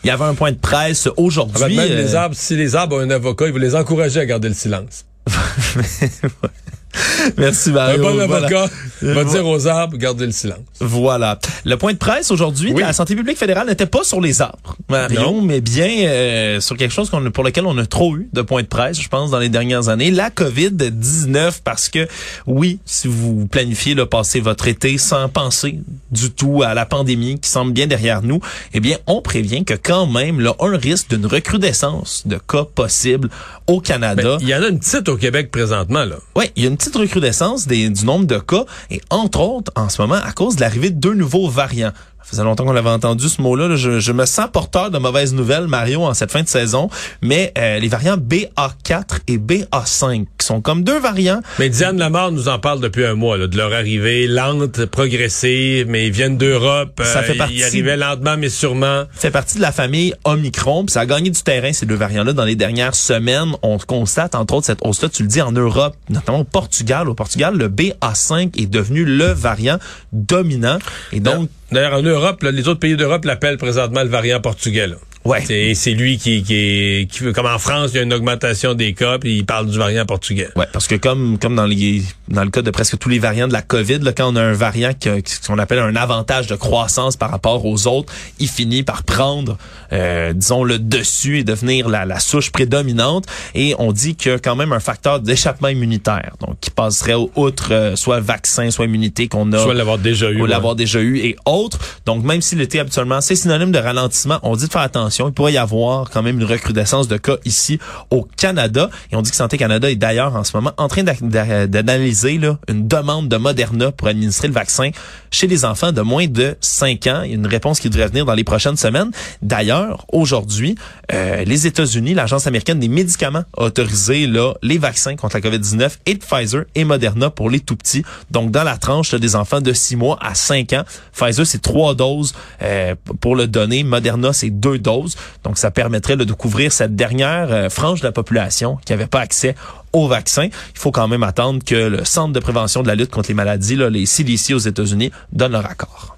Il 0.04 0.08
y 0.08 0.10
avait 0.10 0.24
un 0.24 0.34
point 0.34 0.52
de 0.52 0.56
presse 0.56 1.06
En 1.06 1.14
fait, 1.14 1.20
aujourd'hui. 1.22 1.76
même 1.76 1.92
euh, 1.92 2.02
les 2.02 2.14
arbres, 2.14 2.34
si 2.36 2.56
les 2.56 2.74
arbres 2.74 2.96
ont 2.96 3.00
un 3.00 3.10
avocat, 3.10 3.46
il 3.46 3.52
faut 3.52 3.58
les 3.58 3.74
encourager 3.74 4.20
à 4.20 4.26
garder 4.26 4.48
le 4.48 4.54
silence. 4.54 5.04
Merci 7.38 7.70
Un 7.70 7.72
Mario. 7.72 8.02
bon 8.02 8.14
Voilà. 8.26 8.46
avocat 8.46 8.70
va 9.02 9.20
Euh, 9.20 9.24
dire 9.24 9.46
aux 9.46 9.66
arbres, 9.66 9.96
gardez 9.96 10.26
le 10.26 10.32
silence. 10.32 10.58
Voilà. 10.80 11.38
Le 11.64 11.76
point 11.76 11.92
de 11.92 11.98
presse 11.98 12.30
aujourd'hui 12.30 12.72
de 12.74 12.80
la 12.80 12.92
santé 12.92 13.14
publique 13.16 13.38
fédérale 13.38 13.66
n'était 13.68 13.86
pas 13.86 14.04
sur 14.04 14.20
les 14.20 14.40
arbres, 14.42 14.76
Mario, 14.88 15.40
mais 15.40 15.60
bien 15.60 15.88
euh, 16.04 16.60
sur 16.60 16.76
quelque 16.76 16.92
chose 16.92 17.08
qu'on 17.10 17.22
pour 17.30 17.44
lequel 17.44 17.66
on 17.66 17.76
a 17.78 17.86
trop 17.86 18.16
eu 18.16 18.28
de 18.32 18.42
points 18.42 18.62
de 18.62 18.66
presse, 18.68 19.00
je 19.00 19.08
pense, 19.08 19.30
dans 19.30 19.38
les 19.38 19.48
dernières 19.48 19.88
années, 19.88 20.10
la 20.10 20.30
COVID-19, 20.30 21.60
parce 21.64 21.88
que 21.88 22.06
oui, 22.46 22.78
si 22.84 23.08
vous 23.08 23.46
planifiez 23.46 23.94
de 23.94 24.04
passer 24.04 24.40
votre 24.40 24.66
été 24.68 24.98
sans 24.98 25.28
penser 25.28 25.78
du 26.10 26.30
tout 26.30 26.62
à 26.62 26.74
la 26.74 26.84
pandémie 26.86 27.38
qui 27.40 27.48
semble 27.48 27.72
bien 27.72 27.86
derrière 27.86 28.22
nous, 28.22 28.40
eh 28.74 28.80
bien, 28.80 28.98
on 29.06 29.22
prévient 29.22 29.64
que 29.64 29.74
quand 29.74 30.06
même, 30.06 30.40
là, 30.40 30.54
un 30.60 30.76
risque 30.76 31.10
d'une 31.10 31.26
recrudescence 31.26 32.22
de 32.26 32.36
cas 32.36 32.64
possibles 32.64 33.28
au 33.66 33.80
Canada. 33.80 34.36
Ben, 34.36 34.38
il 34.40 34.48
y 34.48 34.54
en 34.54 34.62
a 34.62 34.68
une 34.68 34.78
petite 34.78 35.08
au 35.08 35.16
Québec 35.16 35.50
présentement, 35.50 36.04
là. 36.04 36.16
Oui, 36.36 36.44
il 36.56 36.64
y 36.64 36.66
a 36.66 36.70
une 36.70 36.76
petite 36.82 36.96
recrudescence 36.96 37.68
des, 37.68 37.88
du 37.90 38.04
nombre 38.04 38.26
de 38.26 38.40
cas, 38.40 38.64
et 38.90 39.00
entre 39.08 39.38
autres, 39.38 39.70
en 39.76 39.88
ce 39.88 40.02
moment, 40.02 40.16
à 40.16 40.32
cause 40.32 40.56
de 40.56 40.62
l'arrivée 40.62 40.90
de 40.90 40.98
deux 40.98 41.14
nouveaux 41.14 41.48
variants. 41.48 41.92
Ça 42.32 42.38
faisait 42.38 42.44
longtemps 42.44 42.64
qu'on 42.64 42.74
avait 42.76 42.88
entendu 42.88 43.28
ce 43.28 43.42
mot-là. 43.42 43.68
là. 43.68 43.76
Je, 43.76 44.00
je 44.00 44.10
me 44.12 44.24
sens 44.24 44.46
porteur 44.50 44.90
de 44.90 44.96
mauvaises 44.96 45.34
nouvelles, 45.34 45.66
Mario, 45.66 46.02
en 46.04 46.14
cette 46.14 46.32
fin 46.32 46.42
de 46.42 46.48
saison. 46.48 46.88
Mais 47.20 47.52
euh, 47.58 47.78
les 47.78 47.88
variants 47.88 48.16
BA4 48.16 49.20
et 49.28 49.36
BA5, 49.36 50.24
qui 50.38 50.46
sont 50.46 50.62
comme 50.62 50.82
deux 50.82 50.98
variants. 50.98 51.42
Mais 51.58 51.68
Diane 51.68 51.98
Lamar 51.98 52.32
nous 52.32 52.48
en 52.48 52.58
parle 52.58 52.80
depuis 52.80 53.04
un 53.04 53.14
mois, 53.14 53.36
là, 53.36 53.48
de 53.48 53.56
leur 53.56 53.74
arrivée 53.74 54.26
lente, 54.28 54.86
progressive, 54.86 55.86
mais 55.88 56.06
ils 56.06 56.12
viennent 56.12 56.38
d'Europe. 56.38 57.02
Ça 57.04 57.18
euh, 57.18 57.22
fait 57.22 57.34
partie- 57.34 57.56
Ils 57.56 57.64
arrivaient 57.64 57.98
lentement, 57.98 58.36
mais 58.38 58.48
sûrement. 58.48 59.04
fait 59.12 59.30
partie 59.30 59.58
de 59.58 59.62
la 59.62 59.72
famille 59.72 60.14
Omicron, 60.24 60.86
puis 60.86 60.92
ça 60.94 61.00
a 61.00 61.06
gagné 61.06 61.28
du 61.28 61.42
terrain, 61.42 61.72
ces 61.74 61.84
deux 61.84 61.94
variants-là, 61.96 62.32
dans 62.32 62.44
les 62.46 62.56
dernières 62.56 62.94
semaines. 62.94 63.52
On 63.62 63.76
constate, 63.76 64.34
entre 64.34 64.54
autres, 64.54 64.66
cette 64.66 64.78
hausse-là, 64.82 65.10
tu 65.10 65.22
le 65.22 65.28
dis, 65.28 65.42
en 65.42 65.52
Europe, 65.52 65.94
notamment 66.08 66.40
au 66.40 66.44
Portugal. 66.44 67.10
Au 67.10 67.14
Portugal, 67.14 67.58
le 67.58 67.68
BA5 67.68 68.58
est 68.58 68.66
devenu 68.70 69.04
le 69.04 69.26
variant 69.26 69.78
dominant. 70.12 70.78
Et 71.12 71.20
donc, 71.20 71.48
D'ailleurs, 71.72 71.94
en 71.94 72.02
Europe, 72.02 72.42
les 72.42 72.68
autres 72.68 72.80
pays 72.80 72.96
d'Europe 72.96 73.24
l'appellent 73.24 73.56
présentement 73.56 74.02
le 74.02 74.08
variant 74.10 74.40
portugais. 74.40 74.88
Ouais. 75.24 75.74
C'est 75.74 75.90
lui 75.92 76.18
qui, 76.18 76.42
qui 76.42 77.08
qui 77.10 77.22
veut- 77.22 77.32
comme 77.32 77.46
en 77.46 77.58
France, 77.58 77.90
il 77.92 77.96
y 77.96 78.00
a 78.00 78.02
une 78.02 78.12
augmentation 78.12 78.74
des 78.74 78.92
cas, 78.92 79.18
puis 79.18 79.36
il 79.38 79.46
parle 79.46 79.68
du 79.70 79.78
variant 79.78 80.04
portugais. 80.04 80.48
Ouais, 80.56 80.66
parce 80.72 80.86
que 80.88 80.96
comme 80.96 81.38
comme 81.38 81.54
dans 81.54 81.66
les 81.66 82.02
dans 82.28 82.42
le 82.44 82.50
cas 82.50 82.62
de 82.62 82.70
presque 82.70 82.98
tous 82.98 83.08
les 83.08 83.18
variants 83.18 83.46
de 83.48 83.52
la 83.52 83.62
COVID, 83.62 83.98
là, 84.00 84.12
quand 84.12 84.32
on 84.32 84.36
a 84.36 84.42
un 84.42 84.52
variant 84.52 84.92
qui 84.94 85.08
ce 85.26 85.46
qu'on 85.46 85.58
appelle 85.58 85.78
un 85.78 85.94
avantage 85.96 86.46
de 86.48 86.56
croissance 86.56 87.16
par 87.16 87.30
rapport 87.30 87.64
aux 87.64 87.86
autres, 87.86 88.12
il 88.40 88.48
finit 88.48 88.82
par 88.82 89.04
prendre, 89.04 89.58
euh, 89.92 90.32
disons, 90.32 90.64
le 90.64 90.78
dessus 90.78 91.38
et 91.38 91.44
devenir 91.44 91.88
la, 91.88 92.04
la 92.04 92.18
souche 92.18 92.50
prédominante. 92.50 93.26
Et 93.54 93.74
on 93.78 93.92
dit 93.92 94.16
a 94.26 94.38
quand 94.38 94.56
même 94.56 94.72
un 94.72 94.80
facteur 94.80 95.20
d'échappement 95.20 95.68
immunitaire, 95.68 96.34
donc 96.40 96.56
qui 96.60 96.70
passerait 96.70 97.14
outre 97.36 97.68
euh, 97.72 97.96
soit 97.96 98.20
vaccin, 98.20 98.70
soit 98.70 98.86
immunité 98.86 99.28
qu'on 99.28 99.52
a 99.52 99.58
Soit 99.58 99.74
l'avoir 99.74 99.98
déjà 99.98 100.30
eu. 100.30 100.38
ou 100.40 100.44
ouais. 100.44 100.48
l'avoir 100.48 100.74
déjà 100.74 101.00
eu 101.00 101.18
et 101.18 101.36
autres. 101.44 101.78
Donc, 102.06 102.24
même 102.24 102.40
si 102.40 102.56
l'été, 102.56 102.80
habituellement, 102.80 103.20
c'est 103.20 103.36
synonyme 103.36 103.70
de 103.72 103.78
ralentissement, 103.78 104.38
on 104.42 104.56
dit 104.56 104.66
de 104.66 104.72
faire 104.72 104.82
attention. 104.82 105.11
Il 105.18 105.32
pourrait 105.32 105.52
y 105.52 105.58
avoir 105.58 106.10
quand 106.10 106.22
même 106.22 106.40
une 106.40 106.46
recrudescence 106.46 107.08
de 107.08 107.16
cas 107.16 107.36
ici 107.44 107.78
au 108.10 108.26
Canada. 108.36 108.90
Et 109.10 109.16
on 109.16 109.22
dit 109.22 109.30
que 109.30 109.36
Santé 109.36 109.58
Canada 109.58 109.90
est 109.90 109.96
d'ailleurs 109.96 110.34
en 110.34 110.44
ce 110.44 110.56
moment 110.56 110.72
en 110.76 110.88
train 110.88 111.02
d'analyser 111.02 112.40
une 112.68 112.88
demande 112.88 113.28
de 113.28 113.36
Moderna 113.36 113.92
pour 113.92 114.08
administrer 114.08 114.48
le 114.48 114.54
vaccin 114.54 114.90
chez 115.30 115.46
les 115.46 115.64
enfants 115.64 115.92
de 115.92 116.00
moins 116.00 116.26
de 116.26 116.56
5 116.60 117.06
ans. 117.06 117.22
Il 117.24 117.30
y 117.30 117.32
a 117.32 117.36
une 117.36 117.46
réponse 117.46 117.80
qui 117.80 117.90
devrait 117.90 118.08
venir 118.08 118.24
dans 118.24 118.34
les 118.34 118.44
prochaines 118.44 118.76
semaines. 118.76 119.10
D'ailleurs, 119.40 120.06
aujourd'hui, 120.12 120.76
euh, 121.12 121.44
les 121.44 121.66
États-Unis, 121.66 122.14
l'Agence 122.14 122.46
américaine 122.46 122.78
des 122.78 122.88
médicaments 122.88 123.44
a 123.56 123.64
autorisé 123.64 124.26
là, 124.26 124.54
les 124.62 124.78
vaccins 124.78 125.16
contre 125.16 125.36
la 125.36 125.40
COVID-19 125.40 125.98
et 126.06 126.16
Pfizer 126.16 126.64
et 126.74 126.84
Moderna 126.84 127.30
pour 127.30 127.50
les 127.50 127.60
tout 127.60 127.76
petits. 127.76 128.04
Donc, 128.30 128.50
dans 128.50 128.64
la 128.64 128.76
tranche 128.76 129.14
des 129.14 129.36
enfants 129.36 129.60
de 129.60 129.72
6 129.72 129.96
mois 129.96 130.18
à 130.20 130.34
5 130.34 130.72
ans, 130.74 130.84
Pfizer, 131.12 131.46
c'est 131.46 131.62
trois 131.62 131.94
doses 131.94 132.34
euh, 132.62 132.94
pour 133.20 133.36
le 133.36 133.46
donner. 133.46 133.84
Moderna, 133.84 134.32
c'est 134.32 134.50
deux 134.50 134.78
doses. 134.78 135.01
Donc, 135.44 135.58
ça 135.58 135.70
permettrait 135.70 136.16
là, 136.16 136.24
de 136.24 136.32
couvrir 136.32 136.72
cette 136.72 136.96
dernière 136.96 137.52
euh, 137.52 137.68
frange 137.68 138.00
de 138.00 138.06
la 138.06 138.12
population 138.12 138.78
qui 138.84 138.92
n'avait 138.92 139.06
pas 139.06 139.20
accès 139.20 139.54
au 139.92 140.08
vaccin. 140.08 140.44
Il 140.44 140.78
faut 140.78 140.90
quand 140.90 141.08
même 141.08 141.22
attendre 141.22 141.62
que 141.64 141.74
le 141.74 142.04
Centre 142.04 142.32
de 142.32 142.40
prévention 142.40 142.82
de 142.82 142.88
la 142.88 142.94
lutte 142.94 143.10
contre 143.10 143.28
les 143.28 143.34
maladies, 143.34 143.76
là, 143.76 143.90
les 143.90 144.06
CDC 144.06 144.54
aux 144.54 144.58
États-Unis, 144.58 145.10
donne 145.32 145.52
leur 145.52 145.66
accord. 145.66 146.16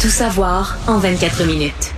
Tout 0.00 0.08
savoir 0.08 0.76
en 0.86 0.98
24 0.98 1.44
minutes. 1.44 1.92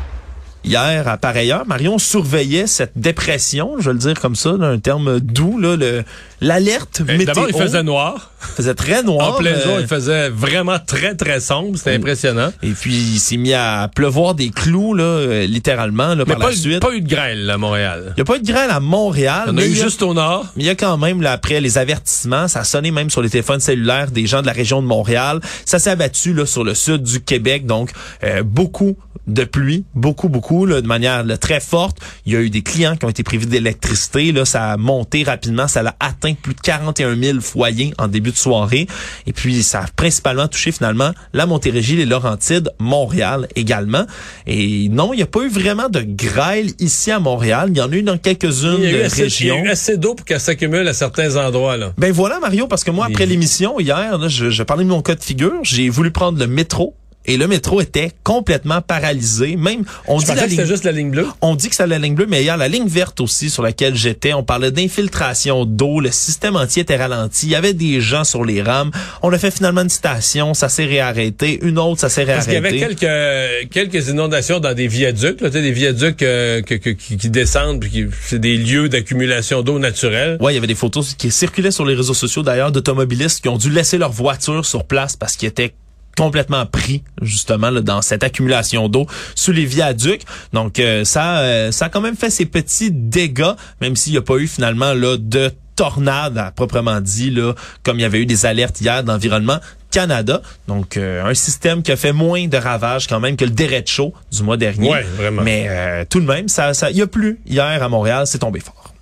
Hier, 0.64 1.06
à 1.08 1.18
pareille 1.18 1.52
heure, 1.52 1.66
Marion 1.66 1.98
surveillait 1.98 2.66
cette 2.66 2.92
dépression, 2.96 3.74
je 3.80 3.90
vais 3.90 3.92
le 3.92 3.98
dire 3.98 4.18
comme 4.18 4.34
ça, 4.34 4.56
d'un 4.56 4.78
terme 4.78 5.20
doux, 5.20 5.58
là, 5.58 5.76
le, 5.76 6.04
l'alerte 6.44 7.00
Eh, 7.08 7.12
météo. 7.16 7.26
D'abord, 7.26 7.46
il 7.48 7.56
faisait 7.56 7.82
noir. 7.82 8.30
faisait 8.56 8.74
très 8.74 9.02
noir. 9.02 9.34
en 9.34 9.38
plein 9.38 9.52
euh, 9.52 9.64
jour, 9.64 9.80
il 9.80 9.86
faisait 9.86 10.28
vraiment 10.28 10.78
très, 10.78 11.14
très 11.14 11.40
sombre. 11.40 11.76
C'était 11.78 11.94
impressionnant. 11.94 12.52
Et 12.62 12.70
puis, 12.70 12.94
il 12.94 13.18
s'est 13.18 13.36
mis 13.38 13.54
à 13.54 13.90
pleuvoir 13.94 14.34
des 14.34 14.50
clous, 14.50 14.94
là, 14.94 15.02
euh, 15.04 15.46
littéralement, 15.46 16.08
là, 16.14 16.24
Mais 16.26 16.34
par 16.34 16.38
pas, 16.38 16.46
la 16.48 16.52
eu- 16.52 16.56
suite. 16.56 16.80
pas 16.80 16.92
eu 16.94 17.00
de 17.00 17.08
grêle 17.08 17.48
à 17.50 17.56
Montréal. 17.58 18.04
Il 18.10 18.14
n'y 18.16 18.22
a 18.22 18.24
pas 18.24 18.36
eu 18.36 18.40
de 18.40 18.46
grêle 18.46 18.70
à 18.70 18.80
Montréal. 18.80 19.44
On 19.46 19.50
a 19.50 19.52
mais 19.52 19.66
eu 19.66 19.70
il 19.70 19.76
y 19.78 19.80
a- 19.80 19.84
juste 19.84 20.02
au 20.02 20.12
nord. 20.14 20.46
Mais 20.56 20.64
il 20.64 20.66
y 20.66 20.70
a 20.70 20.74
quand 20.74 20.98
même, 20.98 21.22
là, 21.22 21.32
après 21.32 21.60
les 21.60 21.78
avertissements, 21.78 22.46
ça 22.48 22.60
a 22.60 22.64
sonné 22.64 22.90
même 22.90 23.10
sur 23.10 23.22
les 23.22 23.30
téléphones 23.30 23.60
cellulaires 23.60 24.10
des 24.10 24.26
gens 24.26 24.42
de 24.42 24.46
la 24.46 24.52
région 24.52 24.82
de 24.82 24.86
Montréal. 24.86 25.40
Ça 25.64 25.78
s'est 25.78 25.90
abattu 25.90 26.34
là, 26.34 26.44
sur 26.46 26.64
le 26.64 26.74
sud 26.74 27.02
du 27.02 27.20
Québec. 27.20 27.66
Donc, 27.66 27.90
euh, 28.22 28.42
beaucoup 28.42 28.96
de 29.26 29.44
pluie, 29.44 29.84
beaucoup, 29.94 30.28
beaucoup, 30.28 30.66
là, 30.66 30.82
de 30.82 30.86
manière 30.86 31.24
là, 31.24 31.38
très 31.38 31.60
forte. 31.60 31.96
Il 32.26 32.34
y 32.34 32.36
a 32.36 32.40
eu 32.40 32.50
des 32.50 32.60
clients 32.62 32.94
qui 32.94 33.06
ont 33.06 33.08
été 33.08 33.22
privés 33.22 33.46
d'électricité. 33.46 34.32
Là, 34.32 34.44
ça 34.44 34.72
a 34.72 34.76
monté 34.76 35.22
rapidement. 35.22 35.66
Ça 35.66 35.80
a 35.80 35.94
atteint 36.06 36.33
plus 36.34 36.54
de 36.54 36.60
41 36.60 37.16
000 37.16 37.40
foyers 37.40 37.92
en 37.98 38.08
début 38.08 38.30
de 38.30 38.36
soirée. 38.36 38.86
Et 39.26 39.32
puis, 39.32 39.62
ça 39.62 39.80
a 39.80 39.86
principalement 39.96 40.48
touché 40.48 40.72
finalement 40.72 41.12
la 41.32 41.46
Montérégie, 41.46 41.96
les 41.96 42.06
Laurentides, 42.06 42.70
Montréal 42.78 43.48
également. 43.56 44.04
Et 44.46 44.88
non, 44.90 45.12
il 45.12 45.16
n'y 45.16 45.22
a 45.22 45.26
pas 45.26 45.40
eu 45.42 45.48
vraiment 45.48 45.88
de 45.88 46.00
grêle 46.00 46.70
ici 46.78 47.10
à 47.10 47.20
Montréal. 47.20 47.68
Il 47.70 47.78
y 47.78 47.80
en 47.80 47.90
a 47.90 47.94
eu 47.96 48.02
dans 48.02 48.18
quelques-unes 48.18 48.76
Il 48.78 48.84
y 48.84 48.86
a 48.86 48.90
eu 48.90 48.98
de 48.98 49.02
assez, 49.04 49.16
il 49.16 49.46
y 49.46 49.50
a 49.50 49.54
régions. 49.54 49.64
eu 49.64 49.68
assez 49.70 49.96
d'eau 49.96 50.14
pour 50.14 50.24
qu'elle 50.26 50.40
s'accumule 50.40 50.86
à 50.88 50.92
certains 50.94 51.36
endroits. 51.36 51.76
Là. 51.76 51.92
Ben 51.98 52.12
voilà 52.12 52.40
Mario, 52.40 52.66
parce 52.66 52.84
que 52.84 52.90
moi 52.90 53.06
après 53.06 53.24
Oui. 53.24 53.30
l'émission 53.30 53.78
hier, 53.80 54.18
là, 54.18 54.28
je, 54.28 54.50
je 54.50 54.62
parlais 54.62 54.84
de 54.84 54.88
mon 54.88 55.02
cas 55.02 55.14
de 55.14 55.22
figure, 55.22 55.52
j'ai 55.62 55.88
voulu 55.88 56.10
prendre 56.10 56.38
le 56.38 56.46
métro 56.46 56.94
et 57.26 57.36
le 57.36 57.46
métro 57.46 57.80
était 57.80 58.10
complètement 58.22 58.80
paralysé. 58.80 59.56
Même 59.56 59.84
on 60.06 60.18
Je 60.18 60.26
dit 60.26 60.34
la 60.34 60.42
que 60.44 60.50
ligne, 60.50 60.64
juste 60.66 60.84
la 60.84 60.92
ligne 60.92 61.10
bleue. 61.10 61.26
on 61.40 61.54
dit 61.54 61.68
que 61.68 61.74
c'est 61.76 61.86
la 61.86 61.98
ligne 61.98 62.14
bleue, 62.14 62.26
mais 62.28 62.42
hier 62.42 62.56
la 62.56 62.68
ligne 62.68 62.86
verte 62.88 63.20
aussi 63.20 63.50
sur 63.50 63.62
laquelle 63.62 63.94
j'étais, 63.94 64.32
on 64.34 64.42
parlait 64.42 64.70
d'infiltration 64.70 65.64
d'eau, 65.64 66.00
le 66.00 66.10
système 66.10 66.56
entier 66.56 66.82
était 66.82 66.96
ralenti, 66.96 67.46
il 67.46 67.50
y 67.50 67.54
avait 67.54 67.72
des 67.74 68.00
gens 68.00 68.24
sur 68.24 68.44
les 68.44 68.62
rames. 68.62 68.90
On 69.22 69.32
a 69.32 69.38
fait 69.38 69.50
finalement 69.50 69.82
une 69.82 69.88
station, 69.90 70.54
ça 70.54 70.68
s'est 70.68 70.84
réarrêté, 70.84 71.58
une 71.62 71.78
autre, 71.78 72.00
ça 72.00 72.08
s'est 72.08 72.24
Parce 72.24 72.44
qu'il 72.46 72.54
y 72.54 72.58
réarrêté. 72.58 72.84
avait 72.84 72.94
quelques 72.94 73.70
quelques 73.70 74.08
inondations 74.08 74.60
dans 74.60 74.74
des 74.74 74.86
viaducs, 74.88 75.40
là, 75.40 75.48
tu 75.48 75.56
sais, 75.56 75.62
des 75.62 75.72
viaducs 75.72 76.22
euh, 76.22 76.62
que- 76.62 76.74
que- 76.74 76.90
qui, 76.90 77.16
qui 77.16 77.30
descendent, 77.30 77.80
puis 77.80 77.90
qui 77.90 78.04
c'est 78.22 78.38
des 78.40 78.56
lieux 78.56 78.88
d'accumulation 78.88 79.62
d'eau 79.62 79.78
naturelle. 79.78 80.36
Ouais, 80.40 80.52
il 80.52 80.54
y 80.54 80.58
avait 80.58 80.66
des 80.66 80.74
photos 80.74 81.14
qui 81.14 81.30
circulaient 81.30 81.70
sur 81.70 81.84
les 81.84 81.94
réseaux 81.94 82.14
sociaux 82.14 82.42
d'ailleurs 82.42 82.72
d'automobilistes 82.72 83.40
qui 83.42 83.48
ont 83.48 83.58
dû 83.58 83.70
laisser 83.70 83.98
leur 83.98 84.12
voiture 84.12 84.64
sur 84.66 84.84
place 84.84 85.16
parce 85.16 85.36
qu'ils 85.36 85.48
étaient 85.48 85.72
complètement 86.16 86.66
pris 86.66 87.02
justement 87.22 87.70
là, 87.70 87.80
dans 87.80 88.02
cette 88.02 88.24
accumulation 88.24 88.88
d'eau 88.88 89.06
sous 89.34 89.52
les 89.52 89.64
viaducs. 89.64 90.22
Donc 90.52 90.78
euh, 90.78 91.04
ça 91.04 91.38
euh, 91.38 91.72
ça 91.72 91.86
a 91.86 91.88
quand 91.88 92.00
même 92.00 92.16
fait 92.16 92.30
ses 92.30 92.46
petits 92.46 92.90
dégâts 92.90 93.54
même 93.80 93.96
s'il 93.96 94.12
n'y 94.12 94.18
a 94.18 94.22
pas 94.22 94.36
eu 94.36 94.46
finalement 94.46 94.94
là 94.94 95.16
de 95.16 95.50
tornade 95.76 96.38
à 96.38 96.50
proprement 96.52 97.00
dit 97.00 97.30
là 97.30 97.54
comme 97.82 97.98
il 97.98 98.02
y 98.02 98.04
avait 98.04 98.20
eu 98.20 98.26
des 98.26 98.46
alertes 98.46 98.80
hier 98.80 99.02
d'environnement 99.02 99.58
Canada. 99.90 100.42
Donc 100.66 100.96
euh, 100.96 101.24
un 101.24 101.34
système 101.34 101.82
qui 101.82 101.92
a 101.92 101.96
fait 101.96 102.12
moins 102.12 102.48
de 102.48 102.56
ravages 102.56 103.06
quand 103.06 103.20
même 103.20 103.36
que 103.36 103.44
le 103.44 103.52
derecho 103.52 104.12
du 104.32 104.42
mois 104.42 104.56
dernier. 104.56 104.90
Ouais, 104.90 105.02
vraiment. 105.02 105.42
Mais 105.42 105.66
euh, 105.68 106.04
tout 106.08 106.20
de 106.20 106.26
même 106.26 106.48
ça 106.48 106.74
ça 106.74 106.90
il 106.90 106.96
y 106.96 107.02
a 107.02 107.06
plu 107.06 107.38
hier 107.46 107.82
à 107.82 107.88
Montréal, 107.88 108.26
c'est 108.26 108.40
tombé 108.40 108.60
fort. 108.60 108.92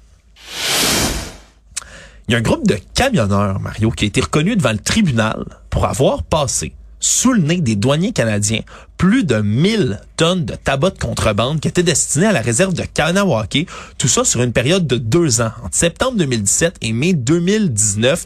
Il 2.28 2.33
y 2.33 2.35
a 2.35 2.38
un 2.38 2.42
groupe 2.42 2.66
de 2.66 2.78
camionneurs, 2.95 3.59
Mario, 3.59 3.90
qui 3.90 4.04
a 4.04 4.09
été 4.09 4.21
reconnu 4.21 4.54
devant 4.54 4.73
le 4.73 4.78
tribunal 4.78 5.45
pour 5.71 5.87
avoir 5.87 6.23
passé 6.23 6.73
sous 7.03 7.33
le 7.33 7.43
nez 7.43 7.61
des 7.61 7.77
douaniers 7.77 8.13
canadiens 8.13 8.61
plus 8.97 9.25
de 9.25 9.41
1000 9.41 10.01
tonnes 10.17 10.45
de 10.45 10.55
tabac 10.55 10.91
de 10.91 10.99
contrebande 10.99 11.61
qui 11.61 11.67
étaient 11.69 11.83
destinées 11.83 12.27
à 12.27 12.33
la 12.33 12.41
réserve 12.41 12.73
de 12.73 12.85
Kanawake. 12.85 13.67
Tout 13.99 14.09
ça 14.09 14.25
sur 14.25 14.43
une 14.43 14.53
période 14.53 14.87
de 14.87 14.97
deux 14.97 15.41
ans, 15.41 15.51
entre 15.65 15.75
septembre 15.75 16.17
2017 16.19 16.77
et 16.81 16.93
mai 16.93 17.13
2019. 17.13 18.25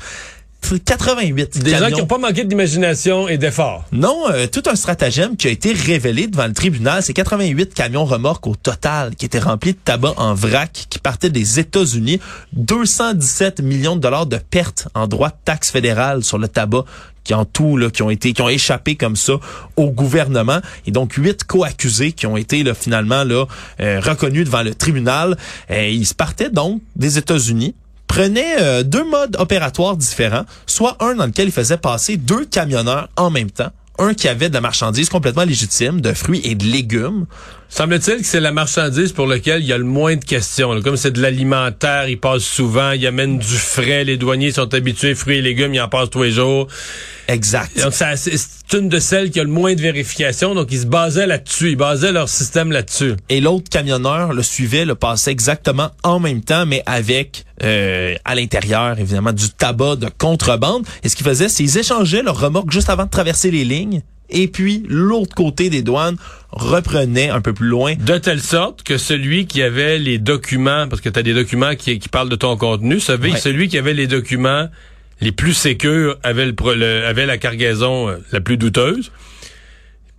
88 0.85 1.63
Des 1.63 1.71
gens 1.71 1.79
camions. 1.79 1.95
qui 1.95 2.01
n'ont 2.03 2.07
pas 2.07 2.19
manqué 2.19 2.45
d'imagination 2.45 3.29
et 3.29 3.39
d'effort. 3.39 3.85
Non, 3.93 4.25
euh, 4.31 4.47
tout 4.49 4.65
un 4.67 4.75
stratagème 4.75 5.37
qui 5.37 5.47
a 5.47 5.51
été 5.51 5.73
révélé 5.73 6.27
devant 6.27 6.47
le 6.47 6.53
tribunal. 6.53 7.03
C'est 7.03 7.13
88 7.13 7.73
camions 7.73 8.05
remorques 8.05 8.47
au 8.47 8.57
total 8.57 9.15
qui 9.15 9.27
étaient 9.27 9.39
remplis 9.39 9.75
de 9.75 9.79
tabac 9.83 10.15
en 10.17 10.35
vrac 10.35 10.87
qui 10.91 10.99
partaient 10.99 11.31
des 11.31 11.61
États-Unis. 11.61 12.21
217 12.55 13.61
millions 13.61 13.97
de 13.97 14.01
dollars 14.01 14.27
de 14.27 14.39
pertes 14.39 14.89
en 14.95 15.07
droits 15.07 15.29
de 15.29 15.37
taxes 15.45 15.71
fédérales 15.71 16.25
sur 16.25 16.39
le 16.39 16.49
tabac 16.49 16.85
qui 17.27 17.35
en 17.35 17.45
tout 17.45 17.77
là, 17.77 17.91
qui 17.91 18.03
ont 18.03 18.11
été 18.11 18.33
qui 18.33 18.41
ont 18.41 18.49
échappé 18.49 18.95
comme 18.95 19.17
ça 19.17 19.35
au 19.77 19.91
gouvernement 19.91 20.61
et 20.87 20.93
donc 20.93 21.15
huit 21.15 21.45
co-accusés 21.45 22.13
qui 22.13 22.27
ont 22.27 22.37
été 22.37 22.65
finalement 22.75 23.25
euh, 23.81 24.01
reconnus 24.01 24.45
devant 24.45 24.63
le 24.63 24.75
tribunal. 24.75 25.37
Euh, 25.71 25.89
ils 25.89 26.07
se 26.07 26.15
partaient 26.15 26.51
donc 26.51 26.81
des 26.95 27.19
États-Unis 27.19 27.75
prenait 28.07 28.61
euh, 28.61 28.85
deux 28.85 29.05
modes 29.05 29.37
opératoires 29.41 29.97
différents, 29.97 30.45
soit 30.67 30.97
un 31.01 31.17
dans 31.17 31.27
lequel 31.27 31.49
il 31.49 31.53
faisait 31.53 31.77
passer 31.77 32.17
deux 32.17 32.45
camionneurs 32.45 33.09
en 33.17 33.31
même 33.31 33.51
temps, 33.51 33.73
un 33.99 34.15
qui 34.15 34.29
avait 34.29 34.49
de 34.49 34.55
la 34.55 34.61
marchandise 34.61 35.09
complètement 35.09 35.45
légitime, 35.45 36.01
de 36.01 36.13
fruits 36.13 36.41
et 36.45 36.55
de 36.55 36.65
légumes. 36.65 37.27
Semble-t-il 37.77 38.23
que 38.23 38.25
c'est 38.25 38.41
la 38.41 38.53
marchandise 38.53 39.13
pour 39.13 39.27
laquelle 39.27 39.61
il 39.61 39.67
y 39.67 39.73
a 39.75 39.77
le 39.77 39.85
moins 39.85 40.17
de 40.17 40.25
questions. 40.25 40.73
là. 40.73 40.81
Comme 40.81 40.97
c'est 40.97 41.11
de 41.11 41.21
l'alimentaire, 41.21 42.09
ils 42.09 42.19
passent 42.19 42.43
souvent, 42.43 42.93
ils 42.93 43.07
amènent 43.07 43.37
du 43.37 43.45
frais, 43.45 44.03
les 44.03 44.17
douaniers 44.17 44.51
sont 44.51 44.73
habitués, 44.73 45.15
fruits 45.15 45.37
et 45.37 45.43
légumes, 45.43 45.75
ils 45.75 45.81
en 45.83 45.89
passent 45.91 46.09
tous 46.09 46.23
les 46.23 46.31
jours. 46.31 46.69
Exact. 47.29 47.79
Donc 47.79 47.93
c'est 47.93 48.33
une 48.73 48.89
de 48.89 48.99
celles 48.99 49.31
qui 49.31 49.41
a 49.41 49.45
le 49.45 49.51
moins 49.51 49.75
de 49.75 49.83
vérification, 49.83 50.55
donc 50.55 50.69
ils 50.71 50.81
se 50.81 50.87
basaient 50.87 51.27
là-dessus, 51.27 51.73
ils 51.73 51.77
basaient 51.77 52.13
leur 52.13 52.31
système 52.31 52.73
là-dessus. 52.73 53.13
Et 53.29 53.43
l'autre 53.43 53.69
camionneur 53.69 54.33
le 54.33 54.43
suivait, 54.43 54.87
le 54.87 54.95
passait 54.95 55.33
exactement 55.33 55.91
en 56.03 56.19
même 56.19 56.41
temps, 56.41 56.65
mais 56.65 56.83
avec 56.87 57.45
euh, 57.63 58.15
à 58.25 58.35
l'intérieur, 58.35 58.99
évidemment, 58.99 59.35
du 59.35 59.51
tabac 59.51 59.97
de 59.97 60.09
contrebande. 60.17 60.87
Et 61.03 61.11
ce 61.11 61.17
qu'ils 61.17 61.27
faisaient, 61.27 61.51
c'est 61.51 61.63
qu'ils 61.65 61.77
échangeaient 61.77 62.23
leurs 62.23 62.41
remorques 62.41 62.73
juste 62.73 62.89
avant 62.89 63.05
de 63.05 63.11
traverser 63.11 63.51
les 63.51 63.65
lignes. 63.65 64.01
Et 64.31 64.49
puis, 64.49 64.85
l'autre 64.89 65.35
côté 65.35 65.71
des 65.71 65.83
douanes 65.83 66.17
reprenait 66.51 67.29
un 67.31 67.41
peu 67.41 67.53
plus 67.53 67.69
loin 67.69 67.95
De 67.95 68.19
telle 68.19 68.41
sorte 68.41 68.83
que 68.83 68.99
celui 68.99 69.47
qui 69.47 69.63
avait 69.63 69.99
les 69.99 70.19
documents, 70.19 70.89
parce 70.89 71.01
que 71.01 71.09
tu 71.09 71.19
as 71.19 71.23
des 71.23 71.35
documents 71.35 71.75
qui, 71.77 71.99
qui 71.99 72.09
parlent 72.09 72.29
de 72.29 72.37
ton 72.37 72.57
contenu, 72.57 72.99
celui, 73.01 73.33
Ouais. 73.33 73.39
celui 73.39 73.69
qui 73.69 73.79
avait 73.79 73.95
les 73.95 74.07
documents 74.07 74.69
les 75.21 75.33
plus 75.33 75.55
sécures 75.55 76.17
avait, 76.23 76.45
le, 76.47 76.55
pro- 76.55 76.75
le- 76.75 77.07
avait 77.07 77.25
la 77.27 77.39
cargaison 77.39 78.09
euh, 78.09 78.17
la 78.33 78.41
plus 78.41 78.57
douteuse. 78.59 79.11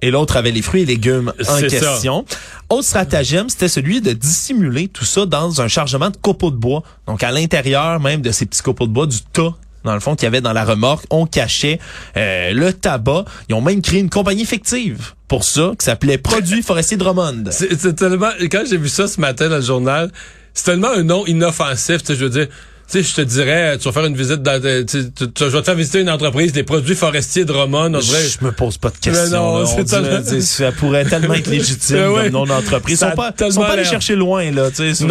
et 0.02 0.10
l'autre 0.12 0.38
avait 0.38 0.52
les 0.52 0.62
fruits 0.62 0.84
et 0.84 0.86
légumes 0.86 1.34
en 1.40 1.44
ça. 1.44 1.62
question. 1.68 2.26
Autre 2.70 2.84
stratagème, 2.84 3.50
c'était 3.50 3.68
celui 3.68 4.00
de 4.02 4.14
dissimuler 4.14 4.88
tout 4.88 5.06
ça 5.06 5.26
dans 5.26 5.62
un 5.62 5.68
chargement 5.68 6.10
de 6.12 6.18
copeaux 6.18 6.52
de 6.52 6.56
bois. 6.56 6.84
Donc 7.08 7.24
à 7.24 7.32
l'intérieur 7.32 8.00
même 8.00 8.22
de 8.22 8.32
ces 8.32 8.46
petits 8.46 8.62
copeaux 8.62 8.88
de 8.88 8.92
bois, 8.94 9.08
du 9.08 9.18
tas 9.34 9.56
dans 9.84 9.94
le 9.94 10.00
fond, 10.00 10.16
qu'il 10.16 10.26
y 10.26 10.28
avait 10.28 10.42
dans 10.42 10.54
la 10.54 10.66
remorque. 10.66 11.06
On 11.10 11.26
cachait 11.26 11.80
euh, 12.16 12.52
le 12.54 12.74
tabac. 12.74 13.26
Ils 13.50 13.56
ont 13.56 13.62
même 13.62 13.82
créé 13.82 14.00
une 14.00 14.10
compagnie 14.10 14.46
fictive 14.46 15.14
pour 15.28 15.44
ça, 15.44 15.74
qui 15.78 15.86
s'appelait 15.86 16.18
Produits 16.18 16.62
Forestiers 16.64 16.98
Drummond. 16.98 17.46
C'est 17.52 17.80
c'est 17.80 17.94
tellement. 17.94 18.32
Quand 18.52 18.64
j'ai 18.70 18.78
vu 18.78 18.90
ça 18.90 19.08
ce 19.08 19.20
matin 19.20 19.50
dans 19.50 19.58
le 19.58 19.62
journal, 19.62 20.12
c'est 20.54 20.66
tellement 20.66 20.92
un 20.92 21.04
nom 21.04 21.26
inoffensif. 21.26 22.02
Tu 22.02 22.08
sais, 22.08 22.16
je 22.16 22.26
veux 22.26 22.30
dire. 22.30 22.48
Tu 22.90 23.04
sais, 23.04 23.10
je 23.10 23.16
te 23.16 23.22
dirais, 23.22 23.78
tu 23.78 23.84
vas 23.84 23.92
faire 23.92 24.06
une 24.06 24.16
visite 24.16 24.42
dans, 24.42 24.62
tu, 24.62 24.86
tu, 24.86 25.12
tu- 25.14 25.30
je 25.40 25.46
vais 25.46 25.60
te 25.60 25.66
faire 25.66 25.76
visiter 25.76 26.00
une 26.00 26.10
entreprise, 26.10 26.56
les 26.56 26.64
produits 26.64 26.96
forestiers 26.96 27.44
de 27.44 27.52
dirait. 27.52 28.00
Je 28.40 28.46
me 28.46 28.52
pose 28.54 28.78
pas 28.78 28.90
de 28.92 28.98
questions. 28.98 29.30
Non, 29.30 29.60
là. 29.62 30.22
tu 30.24 30.42
ça 30.42 30.72
pourrait 30.72 31.04
tellement 31.04 31.34
être 31.34 31.48
légitime 31.50 31.98
Ben 31.98 32.10
oui. 32.12 32.22
comme 32.24 32.30
nom 32.32 32.46
d'entreprise. 32.46 32.96
Ils 32.96 32.98
sont 33.10 33.12
pas, 33.16 33.34
sont 33.52 33.60
pas 33.62 33.74
allés 33.74 33.84
chercher 33.84 34.16
loin, 34.16 34.50
là, 34.52 34.70
tu 34.70 34.78
sais, 34.78 34.94
c'est 34.94 35.04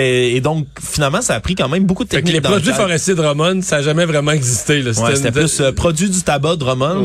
et 0.00 0.40
donc, 0.40 0.66
finalement, 0.82 1.20
ça 1.20 1.34
a 1.34 1.40
pris 1.40 1.54
quand 1.54 1.68
même 1.68 1.84
beaucoup 1.84 2.04
de 2.04 2.08
techniques 2.08 2.32
les 2.34 2.40
produits 2.40 2.72
forestiers 2.72 3.14
de 3.14 3.20
Drummond, 3.22 3.60
ça 3.62 3.76
a 3.76 3.82
jamais 3.82 4.06
vraiment 4.06 4.32
existé, 4.32 4.80
là. 4.82 4.92
Ouais, 4.92 5.16
c'était 5.16 5.28
une- 5.28 5.34
plus 5.34 5.60
euh, 5.60 5.72
produit 5.72 6.08
du 6.08 6.22
tabac 6.22 6.56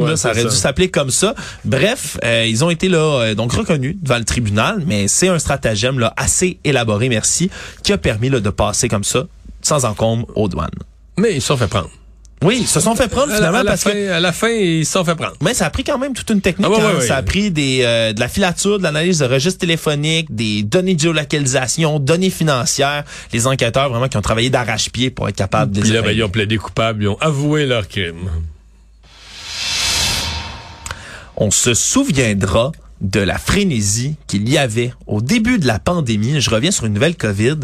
Ouais, 0.04 0.10
là, 0.12 0.16
ça 0.18 0.32
aurait 0.32 0.46
dû 0.46 0.56
s'appeler 0.56 0.90
comme 0.90 1.10
ça. 1.12 1.36
Bref, 1.66 2.18
euh, 2.24 2.46
ils 2.48 2.64
ont 2.64 2.70
été 2.70 2.88
là 2.88 3.00
euh, 3.22 3.36
donc 3.36 3.52
reconnus 3.52 3.98
devant 4.02 4.18
le 4.20 4.24
tribunal, 4.26 4.84
mais 4.88 5.10
c'est 5.10 5.28
un 5.28 5.38
stratagème 5.40 6.00
là 6.00 6.14
assez 6.16 6.60
élaboré, 6.64 7.10
merci, 7.10 7.50
qui 7.84 7.92
a 7.92 7.98
permis 7.98 8.30
là, 8.30 8.40
de 8.40 8.50
passer 8.50 8.88
comme 8.88 9.04
ça 9.04 9.26
sans 9.66 9.86
encombre 9.86 10.28
aux 10.36 10.48
douanes. 10.48 10.70
Mais 11.18 11.36
ils 11.36 11.42
se 11.42 11.48
sont 11.48 11.58
fait 11.58 11.68
prendre. 11.68 11.90
Oui, 12.44 12.58
ils 12.62 12.68
se 12.68 12.80
sont 12.80 12.96
fait 12.96 13.08
prendre 13.08 13.28
À 13.28 13.30
la, 13.30 13.36
finalement 13.38 13.60
à 13.60 13.64
la 13.64 13.72
parce 13.72 13.84
fin, 13.84 13.92
que 13.92 14.12
à 14.12 14.20
la 14.20 14.32
fin, 14.34 14.50
ils 14.50 14.86
se 14.86 14.92
sont 14.92 15.06
fait 15.06 15.16
prendre. 15.16 15.36
mais 15.42 15.54
ça 15.54 15.66
a 15.66 15.70
pris 15.70 15.84
quand 15.84 15.98
même 15.98 16.14
toute 16.14 16.30
une 16.30 16.42
technique. 16.42 16.70
Ah 16.72 16.92
hein. 16.98 17.02
Ça 17.02 17.16
a 17.16 17.24
pris 17.24 17.50
des, 17.50 17.80
euh, 17.84 18.14
de 18.14 18.20
la 18.20 18.28
filature, 18.28 18.78
de 18.78 18.84
l'analyse 18.84 19.20
de 19.20 19.26
registres 19.26 19.60
téléphoniques, 19.60 20.34
des 20.36 20.62
données 20.62 20.96
de 20.96 21.00
géolocalisation, 21.00 22.00
données 22.00 22.30
financières. 22.30 23.06
Les 23.32 23.48
enquêteurs 23.48 23.90
vraiment 23.90 24.10
qui 24.10 24.18
ont 24.18 24.22
travaillé 24.22 24.50
d'arrache-pied 24.50 25.10
pour 25.10 25.30
être 25.30 25.38
capables 25.38 25.72
de 25.72 25.82
Puis 25.82 25.92
là, 25.92 26.02
ben, 26.02 26.12
ils 26.12 26.24
ont 26.24 26.30
plaidé 26.30 26.58
coupables, 26.58 27.04
ils 27.04 27.08
ont 27.08 27.18
avoué 27.22 27.66
leur 27.66 27.88
crime. 27.88 28.30
on 31.38 31.52
se 31.52 31.74
souviendra 31.74 32.72
de 33.02 33.20
la 33.20 33.38
frénésie 33.38 34.16
qu'il 34.28 34.48
y 34.50 34.58
avait 34.58 34.94
au 35.08 35.22
début 35.22 35.60
de 35.60 35.68
la 35.68 35.80
pandémie. 35.80 36.40
Je 36.40 36.50
reviens 36.50 36.72
sur 36.72 36.86
une 36.86 36.94
nouvelle 36.94 37.16
COVID. 37.16 37.60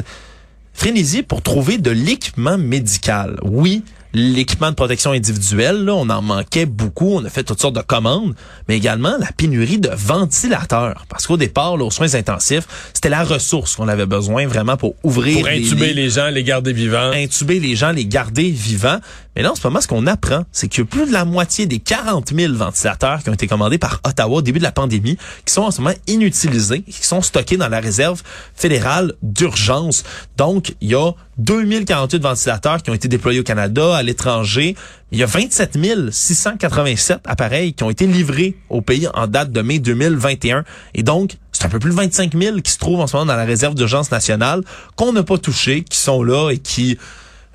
Frénésie 0.82 1.22
pour 1.22 1.44
trouver 1.44 1.78
de 1.78 1.92
l'équipement 1.92 2.58
médical. 2.58 3.40
Oui, 3.44 3.84
l'équipement 4.14 4.70
de 4.70 4.76
protection 4.76 5.12
individuelle, 5.12 5.86
là, 5.86 5.96
on 5.96 6.10
en 6.10 6.22
manquait 6.22 6.66
beaucoup. 6.66 7.16
On 7.16 7.26
a 7.26 7.30
fait 7.30 7.44
toutes 7.44 7.62
sortes 7.62 7.76
de 7.76 7.82
commandes, 7.82 8.36
mais 8.68 8.78
également 8.78 9.16
la 9.20 9.32
pénurie 9.32 9.80
de 9.80 9.90
ventilateurs. 9.94 11.06
Parce 11.10 11.28
qu'au 11.28 11.38
départ, 11.38 11.78
là, 11.78 11.86
aux 11.86 11.92
soins 11.92 12.14
intensifs, 12.16 12.68
c'était 12.94 13.10
la 13.10 13.24
ressource 13.24 13.76
qu'on 13.76 13.88
avait 13.88 14.06
besoin 14.06 14.48
vraiment 14.48 14.78
pour 14.78 14.96
ouvrir 15.04 15.40
Pour 15.40 15.48
les 15.48 15.66
intuber 15.66 15.88
lits 15.88 15.94
les 15.94 16.10
gens, 16.10 16.30
les 16.30 16.44
garder 16.44 16.74
vivants. 16.74 17.12
intuber 17.14 17.60
les 17.60 17.76
gens, 17.76 17.92
les 17.92 18.06
garder 18.06 18.50
vivants. 18.50 19.00
Mais 19.36 19.44
là, 19.44 19.52
en 19.52 19.56
ce 19.56 19.66
moment, 19.66 19.80
ce 19.80 19.88
qu'on 19.88 20.08
apprend, 20.08 20.44
c'est 20.52 20.68
que 20.68 20.82
plus 20.82 21.06
de 21.08 21.14
la 21.14 21.24
moitié 21.24 21.66
des 21.66 21.80
40 21.80 22.34
000 22.36 22.54
ventilateurs 22.54 23.24
qui 23.24 23.30
ont 23.30 23.34
été 23.34 23.48
commandés 23.48 23.78
par 23.78 24.02
Ottawa 24.06 24.38
au 24.38 24.42
début 24.42 24.60
de 24.60 24.64
la 24.64 24.74
pandémie, 24.74 25.18
qui 25.46 25.54
sont 25.54 25.62
en 25.62 25.72
ce 25.72 25.80
moment 25.80 25.96
inutilisés, 26.08 26.82
qui 26.82 27.06
sont 27.06 27.22
stockés 27.22 27.56
dans 27.56 27.70
la 27.70 27.80
réserve 27.80 28.22
fédérale 28.56 29.14
d'urgence. 29.24 30.04
Donc, 30.38 30.76
il 30.82 30.90
y 30.90 30.96
a 30.96 31.12
2048 31.38 32.22
ventilateurs 32.22 32.84
qui 32.84 32.90
ont 32.90 32.94
été 32.94 33.08
déployés 33.08 33.40
au 33.40 33.44
Canada, 33.44 33.96
à 33.96 34.04
l'étranger. 34.04 34.76
Il 35.12 35.20
y 35.20 35.24
a 35.24 35.26
27 35.26 35.78
687 36.12 37.20
appareils 37.26 37.74
qui 37.74 37.84
ont 37.84 37.90
été 37.90 38.06
livrés 38.08 38.56
au 38.70 38.82
pays 38.82 39.08
en 39.14 39.28
date 39.28 39.52
de 39.52 39.62
mai 39.62 39.80
2021. 39.80 40.64
Et 40.94 41.04
donc, 41.04 41.38
c'est 41.52 41.66
un 41.66 41.70
peu 41.70 41.80
plus 41.80 41.92
de 41.92 41.96
25 41.96 42.36
000 42.38 42.62
qui 42.62 42.72
se 42.72 42.78
trouvent 42.78 43.00
en 43.00 43.08
ce 43.08 43.16
moment 43.16 43.26
dans 43.28 43.36
la 43.36 43.46
réserve 43.46 43.76
d'urgence 43.76 44.12
nationale, 44.12 44.62
qu'on 44.96 45.14
n'a 45.14 45.24
pas 45.24 45.38
touché, 45.38 45.84
qui 45.84 45.98
sont 45.98 46.24
là 46.24 46.50
et 46.52 46.58
qui, 46.58 46.98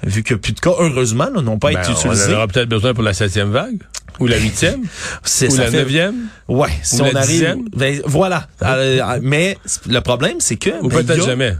vu 0.02 0.23
a 0.37 0.37
plus 0.38 0.52
de 0.52 0.61
cas, 0.61 0.73
heureusement, 0.78 1.28
n'ont 1.42 1.59
pas 1.59 1.73
Ben, 1.73 1.80
été 1.80 1.88
on 1.90 1.92
en 1.92 1.97
utilisés. 2.12 2.35
aura 2.35 2.47
peut-être 2.49 2.68
besoin 2.68 2.95
pour 2.95 3.02
la 3.04 3.14
septième 3.14 3.50
vague. 3.50 3.78
Ou 4.21 4.26
la 4.26 4.38
huitième. 4.38 4.80
Ou 5.50 5.56
la 5.56 5.66
fait- 5.71 5.76
neuvième. 5.76 6.14
Ouais, 6.49 6.71
si 6.83 7.00
Ou 7.00 7.04
on 7.04 7.12
la 7.12 7.21
arrive, 7.21 7.56
ben, 7.76 8.00
voilà. 8.06 8.47
Euh, 8.62 9.18
mais 9.23 9.59
le 9.88 10.00
problème, 10.00 10.37
c'est 10.40 10.56
que 10.56 10.71
Ou 10.83 10.88
ben, 10.88 11.04
peut-être 11.04 11.23
a- 11.23 11.26
jamais. 11.26 11.56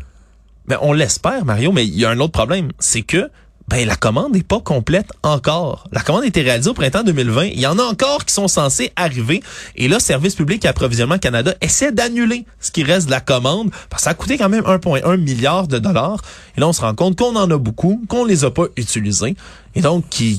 Ben, 0.69 0.79
on 0.81 0.93
l'espère, 0.93 1.45
Mario, 1.45 1.73
mais 1.73 1.87
il 1.87 1.99
y 1.99 2.05
a 2.05 2.11
un 2.11 2.19
autre 2.21 2.33
problème. 2.33 2.73
C'est 2.79 3.03
que 3.03 3.31
ben 3.69 3.85
la 3.87 3.97
commande 3.97 4.33
n'est 4.33 4.45
pas 4.45 4.61
complète 4.61 5.09
encore. 5.25 5.89
La 5.91 6.01
commande 6.01 6.23
a 6.23 6.27
été 6.27 6.41
réalisée 6.43 6.71
au 6.71 6.75
printemps 6.75 7.03
2020. 7.03 7.47
Il 7.47 7.59
y 7.59 7.67
en 7.67 7.79
a 7.81 7.83
encore 7.83 8.25
qui 8.25 8.33
sont 8.33 8.47
censés 8.47 8.93
arriver. 8.95 9.43
Et 9.75 9.89
là, 9.89 9.99
Service 9.99 10.37
public 10.37 10.65
et 10.65 10.69
approvisionnement 10.69 11.19
Canada 11.19 11.53
essaie 11.61 11.91
d'annuler 11.91 12.47
ce 12.61 12.71
qui 12.71 12.85
reste 12.85 13.07
de 13.07 13.11
la 13.11 13.21
commande 13.21 13.71
parce 13.91 14.03
que 14.03 14.05
ça 14.05 14.11
a 14.11 14.15
coûté 14.15 14.39
quand 14.39 14.49
même 14.49 14.63
1,1 14.63 15.17
milliard 15.17 15.67
de 15.67 15.79
dollars. 15.79 16.23
Et 16.57 16.61
là, 16.61 16.69
on 16.69 16.73
se 16.73 16.81
rend 16.81 16.95
compte 16.95 17.19
qu'on 17.19 17.35
en 17.35 17.51
a 17.51 17.59
beaucoup, 17.59 18.05
qu'on 18.09 18.25
les 18.25 18.45
a 18.45 18.53
pas 18.53 18.67
utilisés. 18.77 19.35
Et 19.75 19.81
donc, 19.81 20.09
qu'il 20.11 20.39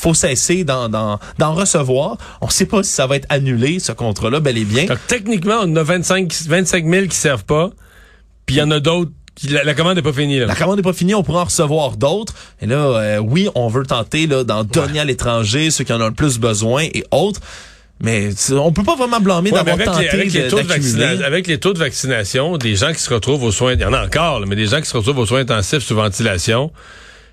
faut 0.00 0.14
cesser 0.14 0.62
d'en 0.62 1.18
recevoir. 1.40 2.16
On 2.40 2.46
ne 2.46 2.52
sait 2.52 2.66
pas 2.66 2.84
si 2.84 2.92
ça 2.92 3.08
va 3.08 3.16
être 3.16 3.26
annulé, 3.28 3.80
ce 3.80 3.90
contrat-là, 3.90 4.38
bel 4.38 4.56
et 4.56 4.64
bien. 4.64 4.84
Donc, 4.86 4.98
techniquement, 5.08 5.58
on 5.64 5.74
a 5.74 5.82
25, 5.82 6.32
25 6.46 6.88
000 6.88 7.06
qui 7.06 7.16
servent 7.16 7.44
pas. 7.44 7.70
Puis 8.46 8.56
il 8.56 8.58
y 8.60 8.62
en 8.62 8.70
a 8.70 8.78
d'autres 8.78 9.10
la, 9.50 9.64
la 9.64 9.74
commande 9.74 9.96
n'est 9.96 10.02
pas 10.02 10.12
finie, 10.12 10.38
là. 10.38 10.46
La 10.46 10.54
commande 10.54 10.76
n'est 10.76 10.82
pas 10.82 10.92
finie, 10.92 11.14
on 11.14 11.22
pourra 11.22 11.42
en 11.42 11.44
recevoir 11.44 11.96
d'autres. 11.96 12.34
Et 12.60 12.66
là, 12.66 12.76
euh, 12.76 13.18
oui, 13.18 13.48
on 13.54 13.68
veut 13.68 13.84
tenter 13.86 14.26
là 14.26 14.44
d'en 14.44 14.64
donner 14.64 15.00
à 15.00 15.04
l'étranger, 15.04 15.70
ceux 15.70 15.84
qui 15.84 15.92
en 15.92 16.00
ont 16.00 16.06
le 16.08 16.14
plus 16.14 16.38
besoin 16.38 16.82
et 16.84 17.04
autres. 17.10 17.40
Mais 18.00 18.30
on 18.52 18.70
peut 18.72 18.84
pas 18.84 18.94
vraiment 18.94 19.18
blâmer 19.20 19.50
Ouais, 19.50 19.56
d'avoir 19.56 19.74
avec, 19.74 19.86
les, 19.88 19.92
tenté 19.92 20.08
avec, 20.10 20.32
les 20.32 20.48
taux 20.48 20.58
de 20.62 20.68
vaccina- 20.68 21.24
avec 21.24 21.46
les 21.48 21.58
taux 21.58 21.72
de 21.72 21.78
vaccination, 21.80 22.56
des 22.56 22.76
gens 22.76 22.92
qui 22.92 23.00
se 23.02 23.12
retrouvent 23.12 23.42
aux 23.42 23.50
soins, 23.50 23.72
il 23.72 23.80
y 23.80 23.84
en 23.84 23.92
a 23.92 24.04
encore, 24.04 24.38
là, 24.38 24.46
mais 24.46 24.54
des 24.54 24.66
gens 24.68 24.80
qui 24.80 24.88
se 24.88 24.96
retrouvent 24.96 25.18
aux 25.18 25.26
soins 25.26 25.40
intensifs 25.40 25.80
sous 25.82 25.96
ventilation, 25.96 26.70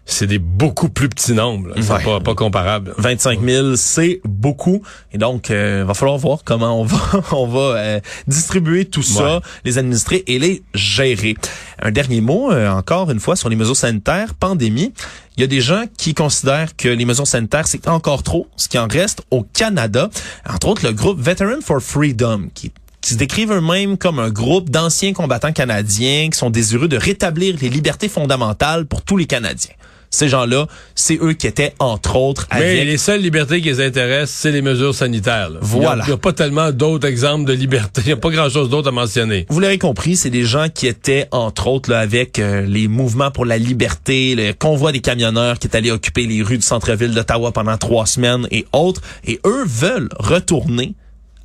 c'est 0.05 0.27
des 0.27 0.37
beaucoup 0.39 0.89
plus 0.89 1.09
petits 1.09 1.33
nombres. 1.33 1.71
C'est 1.81 1.91
Ouais. 1.91 2.03
pas, 2.03 2.19
pas 2.19 2.35
comparable. 2.35 2.93
25 2.97 3.41
000, 3.43 3.75
c'est 3.75 4.21
beaucoup. 4.23 4.83
Et 5.11 5.17
donc, 5.17 5.49
euh, 5.49 5.83
va 5.85 5.93
falloir 5.95 6.17
voir 6.17 6.39
comment 6.45 6.79
on 6.79 6.85
va, 6.85 6.97
on 7.31 7.47
va 7.47 7.59
euh, 7.77 7.99
distribuer 8.27 8.85
tout 8.85 9.01
ça, 9.03 9.35
Ouais. 9.37 9.41
les 9.63 9.77
administrer 9.77 10.23
et 10.27 10.37
les 10.39 10.63
gérer. 10.75 11.35
Un 11.81 11.91
dernier 11.91 12.21
mot, 12.21 12.51
euh, 12.51 12.69
encore 12.69 13.09
une 13.09 13.19
fois, 13.19 13.35
sur 13.35 13.49
les 13.49 13.55
mesures 13.55 13.75
sanitaires, 13.75 14.35
pandémie. 14.35 14.93
Il 15.37 15.41
y 15.41 15.43
a 15.43 15.47
des 15.47 15.59
gens 15.61 15.85
qui 15.97 16.13
considèrent 16.13 16.75
que 16.75 16.87
les 16.87 17.03
mesures 17.05 17.27
sanitaires, 17.27 17.67
c'est 17.67 17.87
encore 17.87 18.23
trop, 18.23 18.47
ce 18.57 18.67
qui 18.69 18.77
en 18.77 18.87
reste 18.87 19.23
au 19.31 19.43
Canada. 19.43 20.09
Entre 20.47 20.67
autres, 20.67 20.85
le 20.85 20.93
groupe 20.93 21.19
Veteran 21.19 21.61
for 21.61 21.81
Freedom, 21.81 22.49
qui 22.53 22.71
qui 23.01 23.13
se 23.13 23.19
décrivent 23.19 23.51
eux-mêmes 23.51 23.99
comme 23.99 24.17
un 24.17 24.31
groupe 24.31 24.71
d'anciens 24.71 25.13
combattants 25.13 25.51
canadiens 25.51 26.27
qui 26.31 26.39
sont 26.39 26.49
désireux 26.49 26.87
de 26.87 26.97
rétablir 26.97 27.55
les 27.61 27.69
libertés 27.69 28.09
fondamentales 28.09 28.87
pour 28.87 29.03
tous 29.03 29.15
les 29.15 29.27
Canadiens. 29.27 29.75
Ces 30.15 30.29
gens-là, 30.29 30.67
c'est 30.95 31.19
eux 31.21 31.33
qui 31.33 31.45
étaient, 31.45 31.73
entre 31.79 32.15
autres, 32.15 32.47
Mais 32.53 32.57
avec... 32.57 32.85
les 32.85 32.97
seules 32.97 33.19
libertés 33.19 33.61
qui 33.61 33.67
les 33.67 33.81
intéressent, 33.81 34.39
c'est 34.39 34.51
les 34.51 34.61
mesures 34.61 34.95
sanitaires. 34.95 35.49
là. 35.49 35.59
Voilà. 35.61 36.03
Il 36.05 36.07
n'y 36.07 36.13
a, 36.13 36.17
pas 36.17 36.31
tellement 36.31 36.71
d'autres 36.71 37.05
exemples 37.05 37.43
de 37.43 37.51
liberté. 37.51 38.01
Il 38.05 38.07
n'y 38.07 38.13
a 38.13 38.17
pas 38.17 38.29
grand-chose 38.29 38.69
d'autre 38.69 38.87
à 38.87 38.91
mentionner. 38.91 39.45
Vous 39.49 39.59
l'aurez 39.59 39.77
compris, 39.77 40.15
c'est 40.15 40.29
des 40.29 40.45
gens 40.45 40.67
qui 40.73 40.87
étaient, 40.87 41.27
entre 41.31 41.67
autres, 41.67 41.91
là, 41.91 41.99
avec 41.99 42.39
euh, 42.39 42.61
les 42.61 42.87
mouvements 42.87 43.29
pour 43.29 43.43
la 43.43 43.57
liberté, 43.57 44.35
le 44.35 44.53
convoi 44.53 44.93
des 44.93 45.01
camionneurs 45.01 45.59
qui 45.59 45.67
est 45.67 45.75
allé 45.75 45.91
occuper 45.91 46.25
les 46.25 46.41
rues 46.41 46.57
du 46.57 46.65
centre-ville 46.65 47.13
d'Ottawa 47.13 47.51
pendant 47.51 47.77
trois 47.77 48.05
semaines 48.05 48.47
et 48.51 48.65
autres. 48.71 49.01
Et 49.25 49.41
eux 49.45 49.65
veulent 49.65 50.09
retourner 50.17 50.95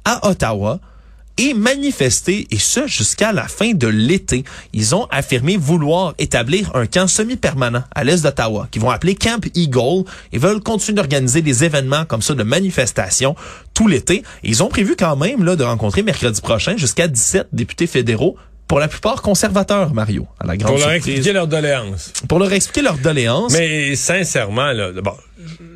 à 0.05 0.29
Ottawa 0.29 0.79
et 1.41 1.55
manifester, 1.55 2.47
et 2.51 2.59
ce 2.59 2.87
jusqu'à 2.87 3.33
la 3.33 3.49
fin 3.49 3.73
de 3.73 3.87
l'été. 3.87 4.45
Ils 4.75 4.95
ont 4.95 5.07
affirmé 5.11 5.57
vouloir 5.57 6.15
établir 6.19 6.71
un 6.75 6.85
camp 6.87 7.07
semi-permanent 7.07 7.83
à 7.95 8.05
l'est 8.05 8.23
d'Ottawa, 8.23 8.69
qu'ils 8.71 8.83
vont 8.83 8.91
appeler 8.91 9.15
Camp 9.15 9.43
Eagle, 9.55 10.05
et 10.33 10.39
veulent 10.39 10.61
continuer 10.61 10.97
d'organiser 10.97 11.41
des 11.41 11.65
événements 11.65 12.05
comme 12.05 12.21
ça 12.21 12.35
de 12.35 12.43
manifestations 12.43 13.35
tout 13.73 13.89
l'été. 13.89 14.17
Et 14.45 14.51
ils 14.51 14.63
ont 14.63 14.69
prévu 14.69 14.97
quand 14.97 15.17
même 15.17 15.43
là, 15.43 15.57
de 15.57 15.65
rencontrer 15.65 16.03
mercredi 16.03 16.41
prochain 16.43 16.77
jusqu'à 16.77 17.09
17 17.09 17.49
députés 17.53 17.87
fédéraux 17.87 18.37
pour 18.69 18.79
la 18.79 18.87
plupart 18.87 19.23
conservateurs, 19.23 19.95
Mario, 19.95 20.27
à 20.39 20.47
la 20.47 20.57
grande 20.57 20.73
Pour 20.73 20.79
leur 20.79 20.91
surprise. 20.93 21.15
expliquer 21.15 21.33
leur 21.33 21.49
doléance. 21.49 22.13
Pour 22.29 22.39
leur 22.39 22.53
expliquer 22.53 22.83
leur 22.83 22.99
doléance. 22.99 23.53
Mais 23.53 23.97
sincèrement, 23.97 24.73
là, 24.73 24.93
bon, 24.93 25.15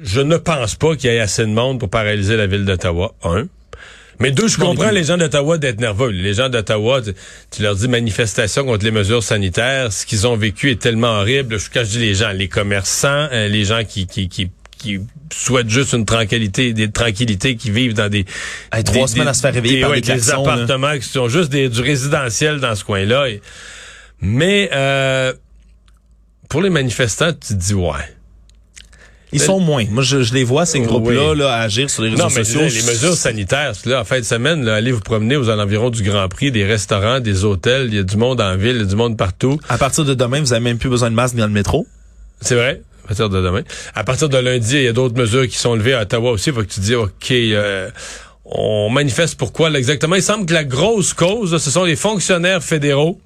je 0.03 0.21
ne 0.21 0.37
pense 0.37 0.75
pas 0.77 0.95
qu'il 0.95 1.11
y 1.11 1.15
ait 1.15 1.21
assez 1.21 1.43
de 1.43 1.51
monde 1.51 1.81
pour 1.81 1.89
paralyser 1.89 2.37
la 2.37 2.47
ville 2.47 2.65
d'Ottawa, 2.65 3.15
un. 3.25 3.47
Mais 4.21 4.31
deux, 4.31 4.49
je 4.49 4.57
comprends 4.59 4.91
les 4.91 5.05
gens 5.05 5.17
d'Ottawa 5.17 5.59
d'être 5.59 5.81
nerveux? 5.81 6.11
Les 6.11 6.35
gens 6.35 6.49
d'Ottawa, 6.49 7.03
tu, 7.03 7.13
tu 7.51 7.63
leur 7.63 7.75
dis 7.75 7.89
manifestation 7.89 8.65
contre 8.65 8.85
les 8.85 8.91
mesures 8.91 9.23
sanitaires, 9.23 9.93
ce 9.93 10.07
qu'ils 10.07 10.27
ont 10.27 10.37
vécu 10.37 10.71
est 10.71 10.81
tellement 10.81 11.19
horrible. 11.19 11.59
Je, 11.59 11.69
quand 11.73 11.81
je 11.85 11.91
dis 11.91 11.99
les 11.99 12.15
gens, 12.15 12.31
les 12.31 12.49
commerçants, 12.49 13.29
euh, 13.33 13.49
les 13.49 13.65
gens 13.65 13.83
qui, 13.85 14.07
qui, 14.07 14.29
qui, 14.29 14.51
qui 14.79 15.01
souhaitent 15.33 15.71
juste 15.71 15.95
une 15.95 16.05
tranquillité, 16.05 16.73
des 16.73 16.91
tranquillités, 16.91 17.57
qui 17.57 17.71
vivent 17.71 17.95
dans 17.95 18.09
des... 18.09 18.25
Trois 18.85 19.07
des- 19.07 19.07
semaines 19.13 19.29
à 19.29 19.35
se 19.35 19.41
faire 19.41 19.55
réveiller 19.55 19.77
des, 19.77 19.81
par 19.81 19.91
ouais, 19.91 20.01
des 20.01 20.15
là. 20.15 20.39
appartements 20.39 20.97
qui 20.97 21.09
sont 21.09 21.29
juste 21.29 21.51
des, 21.51 21.69
du 21.69 21.81
résidentiel 21.81 22.61
dans 22.61 22.75
ce 22.75 22.85
coin-là. 22.85 23.27
Mais 24.21 24.71
euh, 24.73 25.33
pour 26.49 26.63
les 26.63 26.71
manifestants, 26.71 27.33
tu 27.33 27.49
te 27.49 27.55
dis 27.55 27.75
ouais. 27.75 27.93
Ils 29.35 29.41
sont 29.41 29.61
moins. 29.61 29.85
Moi, 29.91 30.03
je, 30.03 30.23
je 30.23 30.33
les 30.33 30.45
vois, 30.45 30.65
ces 30.65 30.81
groupes-là, 30.81 31.33
oui. 31.33 31.39
là, 31.39 31.55
agir 31.57 31.91
sur 31.91 32.03
les 32.03 32.11
réseaux 32.11 32.23
Non, 32.23 32.29
mais 32.35 32.45
sociaux. 32.45 32.61
les 32.63 32.93
mesures 32.93 33.15
sanitaires, 33.17 33.73
là, 33.85 34.01
en 34.01 34.05
fin 34.05 34.19
de 34.21 34.25
semaine, 34.25 34.65
là, 34.65 34.77
allez 34.77 34.93
vous 34.93 35.01
promener 35.01 35.37
aux 35.37 35.51
environs 35.51 35.91
du 35.91 36.03
Grand 36.03 36.29
Prix, 36.29 36.51
des 36.53 36.65
restaurants, 36.65 37.21
des 37.21 37.45
hôtels, 37.45 37.89
il 37.89 37.95
y 37.97 37.99
a 37.99 38.03
du 38.03 38.17
monde 38.17 38.41
en 38.41 38.57
ville, 38.57 38.77
il 38.77 38.83
y 38.83 38.85
a 38.85 38.87
du 38.87 38.97
monde 38.97 39.17
partout. 39.19 39.59
À 39.69 39.77
partir 39.77 40.05
de 40.05 40.15
demain, 40.15 40.41
vous 40.41 40.53
avez 40.53 40.63
même 40.63 40.79
plus 40.79 40.89
besoin 40.89 41.11
de 41.11 41.15
masque 41.17 41.35
dans 41.37 41.47
le 41.47 41.53
métro. 41.53 41.87
C'est 42.41 42.55
vrai? 42.55 42.81
À 43.05 43.09
partir 43.09 43.29
de 43.29 43.43
demain. 43.43 43.63
À 43.95 44.05
partir 44.05 44.29
de 44.31 44.39
lundi, 44.39 44.77
il 44.77 44.83
y 44.85 44.89
a 44.89 44.93
d'autres 44.93 45.17
mesures 45.17 45.47
qui 45.49 45.59
sont 45.59 45.75
levées 45.75 45.95
à 45.95 46.03
Ottawa 46.03 46.31
aussi. 46.31 46.51
Il 46.51 46.55
faut 46.55 46.63
que 46.63 46.73
tu 46.73 46.81
dis, 46.81 46.95
OK, 46.95 47.31
euh, 47.33 47.91
on 48.47 48.89
manifeste 48.91 49.37
pourquoi 49.37 49.69
là, 49.71 49.79
exactement. 49.79 50.15
Il 50.17 50.23
semble 50.23 50.47
que 50.47 50.55
la 50.55 50.65
grosse 50.65 51.13
cause, 51.13 51.57
ce 51.63 51.71
sont 51.71 51.85
les 51.85 51.97
fonctionnaires 51.97 52.63
fédéraux 52.63 53.21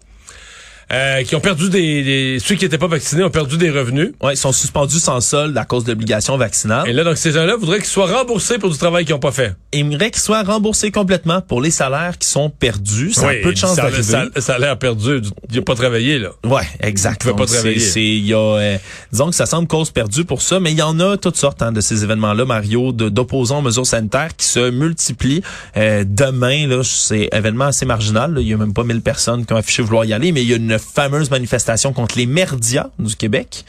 euh, 0.92 1.22
qui 1.22 1.34
ont 1.34 1.40
perdu 1.40 1.68
des, 1.68 2.02
des- 2.02 2.38
ceux 2.40 2.54
qui 2.54 2.64
n'étaient 2.64 2.78
pas 2.78 2.86
vaccinés 2.86 3.22
ont 3.24 3.30
perdu 3.30 3.56
des 3.58 3.70
revenus. 3.70 4.12
Ouais, 4.22 4.34
ils 4.34 4.38
sont 4.38 4.52
suspendus 4.52 4.98
sans 4.98 5.20
solde 5.20 5.56
à 5.56 5.64
cause 5.64 5.84
de 5.84 5.92
l'obligation 5.92 6.36
vaccinale. 6.36 6.88
Et 6.88 6.92
là, 6.92 7.04
donc 7.04 7.16
ces 7.16 7.32
gens-là 7.32 7.56
voudraient 7.56 7.78
qu'ils 7.78 7.86
soient 7.86 8.06
remboursés 8.06 8.58
pour 8.58 8.70
du 8.70 8.78
travail 8.78 9.04
qu'ils 9.04 9.14
n'ont 9.14 9.18
pas 9.20 9.32
fait. 9.32 9.54
aimerait 9.72 10.10
qu'ils 10.10 10.22
soient 10.22 10.42
remboursés 10.42 10.90
complètement 10.90 11.40
pour 11.40 11.60
les 11.60 11.70
salaires 11.70 12.16
qui 12.18 12.26
sont 12.28 12.48
perdus. 12.50 13.12
Ça 13.12 13.28
a 13.28 13.34
peu 13.42 13.52
de 13.52 13.56
chances 13.56 13.76
ça, 13.76 13.82
d'arriver. 13.82 14.30
a 14.48 14.58
l'air 14.58 14.78
perdu. 14.78 15.20
Il 15.50 15.56
n'a 15.56 15.62
pas 15.62 15.74
travaillé 15.74 16.18
là. 16.18 16.30
Ouais, 16.44 16.62
exact. 16.80 17.22
Ils 17.24 17.30
pouvaient 17.30 17.44
pas 17.44 17.52
travailler. 17.52 17.78
c'est- 17.80 18.00
il 18.02 18.26
y 18.26 18.32
a, 18.34 18.38
euh, 18.38 18.76
disons 19.12 19.28
que 19.30 19.34
ça 19.36 19.46
semble 19.46 19.68
cause 19.68 19.90
perdue 19.90 20.24
pour 20.24 20.40
ça, 20.42 20.58
mais 20.60 20.72
il 20.72 20.78
y 20.78 20.82
en 20.82 20.98
a 21.00 21.16
toutes 21.16 21.36
sortes 21.36 21.60
hein, 21.62 21.72
de 21.72 21.80
ces 21.80 22.02
événements-là, 22.04 22.44
Mario, 22.44 22.92
de- 22.92 23.08
d'opposants 23.08 23.58
aux 23.58 23.62
mesures 23.62 23.86
sanitaires 23.86 24.34
qui 24.36 24.46
se 24.46 24.70
multiplient. 24.70 25.42
Euh, 25.76 26.04
demain, 26.06 26.66
là, 26.66 26.82
c'est 26.82 27.28
événement 27.32 27.66
assez 27.66 27.84
marginal. 27.86 28.36
Il 28.40 28.48
y 28.48 28.52
a 28.54 28.56
même 28.56 28.72
pas 28.72 28.84
1000 28.84 29.00
personnes 29.02 29.44
qui 29.44 29.52
ont 29.52 29.56
affiché 29.56 29.82
vouloir 29.82 30.04
y 30.04 30.12
aller, 30.12 30.32
mais 30.32 30.42
il 30.42 30.48
y 30.48 30.52
a 30.54 30.56
une 30.56 30.77
fameuse 30.78 31.30
manifestation 31.30 31.92
contre 31.92 32.16
les 32.18 32.26
merdias 32.26 32.88
du 32.98 33.14
Québec. 33.16 33.64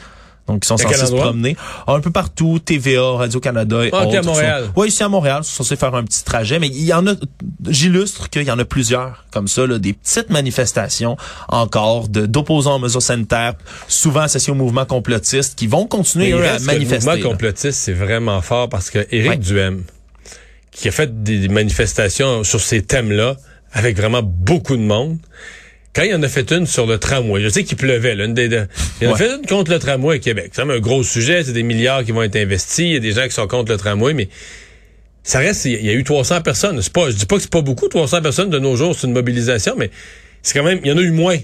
Donc, 0.48 0.64
ils 0.66 0.68
sont 0.68 0.78
censés 0.78 1.06
se 1.06 1.12
promener 1.14 1.56
un 1.86 2.00
peu 2.00 2.10
partout, 2.10 2.58
TVA, 2.58 3.12
Radio-Canada 3.18 3.86
et 3.86 3.92
Ah, 3.94 4.08
autres. 4.08 4.18
à 4.18 4.22
Montréal. 4.24 4.64
Oui, 4.76 4.88
ici 4.88 5.04
à 5.04 5.08
Montréal, 5.08 5.42
ils 5.44 5.48
sont 5.48 5.64
censés 5.64 5.76
faire 5.76 5.94
un 5.94 6.04
petit 6.04 6.24
trajet, 6.24 6.58
mais 6.58 6.70
il 6.70 6.84
y 6.86 6.92
en 6.92 7.06
a, 7.06 7.12
j'illustre 7.68 8.32
qu'il 8.32 8.42
y 8.42 8.50
en 8.50 8.58
a 8.58 8.66
plusieurs 8.66 9.26
comme 9.32 9.48
ça, 9.48 9.68
là, 9.68 9.78
des 9.78 9.94
petites 9.94 10.32
manifestations 10.32 11.18
encore 11.50 12.08
de 12.08 12.26
d'opposants 12.26 12.78
aux 12.78 12.80
mesures 12.80 13.02
sanitaires, 13.04 13.54
souvent 13.88 14.22
associés 14.22 14.52
au 14.52 14.56
mouvement 14.56 14.86
complotiste, 14.86 15.56
qui 15.56 15.68
vont 15.68 15.86
continuer 15.86 16.32
eux, 16.32 16.40
à 16.44 16.54
reste 16.54 16.66
que 16.66 16.72
le 16.72 16.78
manifester. 16.80 17.12
mouvement 17.12 17.30
complotiste, 17.30 17.80
c'est 17.80 17.94
vraiment 17.94 18.42
fort 18.42 18.70
parce 18.70 18.90
que 18.90 19.06
Éric 19.12 19.30
Ouais. 19.30 19.38
Duhem, 19.38 19.84
qui 20.72 20.88
a 20.88 20.92
fait 20.92 21.24
des 21.24 21.48
manifestations 21.48 22.44
sur 22.44 22.60
ces 22.60 22.82
thèmes-là 22.82 23.36
avec 23.72 23.96
vraiment 23.98 24.24
beaucoup 24.24 24.76
de 24.78 24.82
monde, 24.82 25.20
quand 25.94 26.04
il 26.04 26.14
en 26.14 26.22
a 26.24 26.28
fait 26.28 26.52
une 26.52 26.66
sur 26.68 26.86
le 26.86 26.98
tramway, 26.98 27.42
je 27.42 27.50
sais 27.50 27.64
qu'il 27.64 27.78
pleuvait, 27.78 28.16
là, 28.16 28.26
une 28.26 28.34
des, 28.34 28.48
de- 28.48 28.68
il 29.02 29.08
en 29.08 29.12
a 29.12 29.14
Ouais. 29.14 29.20
fait 29.20 29.36
une 29.36 29.46
contre 29.46 29.72
le 29.72 29.80
tramway 29.80 30.16
à 30.16 30.20
Québec. 30.20 30.52
C'est 30.54 30.62
un 30.62 30.80
gros 30.80 31.04
sujet, 31.04 31.44
c'est 31.44 31.54
des 31.54 31.64
milliards 31.64 32.04
qui 32.04 32.12
vont 32.12 32.22
être 32.24 32.36
investis, 32.36 32.86
il 32.86 32.94
y 32.94 32.96
a 32.96 33.00
des 33.00 33.12
gens 33.12 33.24
qui 33.26 33.32
sont 33.34 33.48
contre 33.48 33.72
le 33.72 33.78
tramway, 33.78 34.14
mais 34.14 34.30
ça 35.24 35.40
reste, 35.40 35.66
il 35.66 35.84
y 35.86 35.90
a 35.90 35.94
eu 35.94 36.04
300 36.04 36.42
personnes. 36.42 36.82
C'est 36.82 36.94
pas, 36.94 37.10
je 37.10 37.16
dis 37.16 37.26
pas 37.26 37.36
que 37.38 37.42
c'est 37.42 37.52
pas 37.52 37.62
beaucoup, 37.62 37.88
300 37.88 38.22
personnes 38.22 38.50
de 38.50 38.60
nos 38.60 38.76
jours, 38.76 38.96
c'est 38.96 39.08
une 39.08 39.14
mobilisation, 39.14 39.76
mais 39.78 39.90
c'est 40.42 40.58
quand 40.58 40.64
même, 40.66 40.80
il 40.84 40.90
y 40.90 40.92
en 40.94 40.98
a 40.98 41.02
eu 41.02 41.12
moins. 41.12 41.38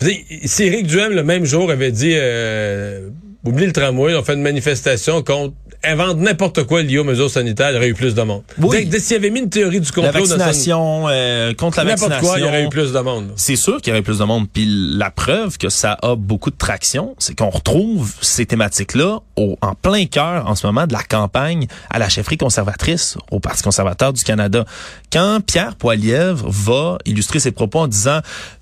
Vous 0.00 0.06
savez, 0.06 0.24
si 0.44 0.62
Éric 0.64 0.86
Duhem, 0.86 1.12
le 1.12 1.22
même 1.24 1.44
jour, 1.44 1.70
avait 1.70 1.92
dit, 1.92 2.12
euh, 2.14 3.08
oublie 3.44 3.66
le 3.66 3.72
tramway, 3.72 4.14
on 4.16 4.22
fait 4.22 4.34
une 4.34 4.42
manifestation 4.42 5.22
contre, 5.22 5.54
invente 5.84 6.18
n'importe 6.18 6.64
quoi 6.64 6.82
lié 6.82 6.98
aux 6.98 7.04
mesures 7.04 7.30
sanitaires, 7.30 7.70
il 7.70 7.74
y 7.74 7.76
aurait 7.76 7.88
eu 7.88 7.94
plus 7.94 8.14
de 8.14 8.22
monde. 8.22 8.42
Oui. 8.58 8.90
S'il 8.98 9.16
avait 9.16 9.30
mis 9.30 9.38
une 9.40 9.48
théorie 9.48 9.80
du 9.80 9.86
complot 9.92 10.02
La 10.06 10.12
son- 10.12 10.18
vaccination, 10.36 11.04
euh, 11.08 11.54
contre 11.54 11.78
la 11.78 11.84
n'importe 11.84 12.10
vaccination. 12.10 12.28
quoi, 12.28 12.38
il 12.40 12.44
y 12.44 12.48
aurait 12.48 12.64
eu 12.64 12.68
plus 12.68 12.92
de 12.92 12.98
monde. 12.98 13.30
C'est 13.36 13.54
sûr 13.56 13.80
qu'il 13.80 13.90
y 13.90 13.94
aurait 13.94 14.02
plus 14.02 14.18
de 14.18 14.24
monde. 14.24 14.48
Puis 14.52 14.66
la 14.68 15.10
preuve 15.12 15.56
que 15.56 15.68
ça 15.68 15.96
a 16.02 16.16
beaucoup 16.16 16.50
de 16.50 16.56
traction, 16.56 17.14
c'est 17.18 17.38
qu'on 17.38 17.48
retrouve 17.50 18.12
ces 18.20 18.44
thématiques-là 18.44 19.20
au- 19.36 19.56
en 19.62 19.74
plein 19.76 20.06
cœur 20.06 20.48
en 20.48 20.56
ce 20.56 20.66
moment 20.66 20.88
de 20.88 20.92
la 20.92 21.04
campagne 21.04 21.68
à 21.90 22.00
la 22.00 22.08
chefferie 22.08 22.38
conservatrice 22.38 23.16
au 23.30 23.38
Parti 23.38 23.62
conservateur 23.62 24.12
du 24.12 24.24
Canada. 24.24 24.64
Quand 25.12 25.38
Pierre 25.46 25.76
Poilièvre 25.76 26.44
va 26.50 26.98
illustrer 27.06 27.38
ses 27.38 27.52
propos 27.52 27.78
en 27.78 27.86
disant 27.86 28.18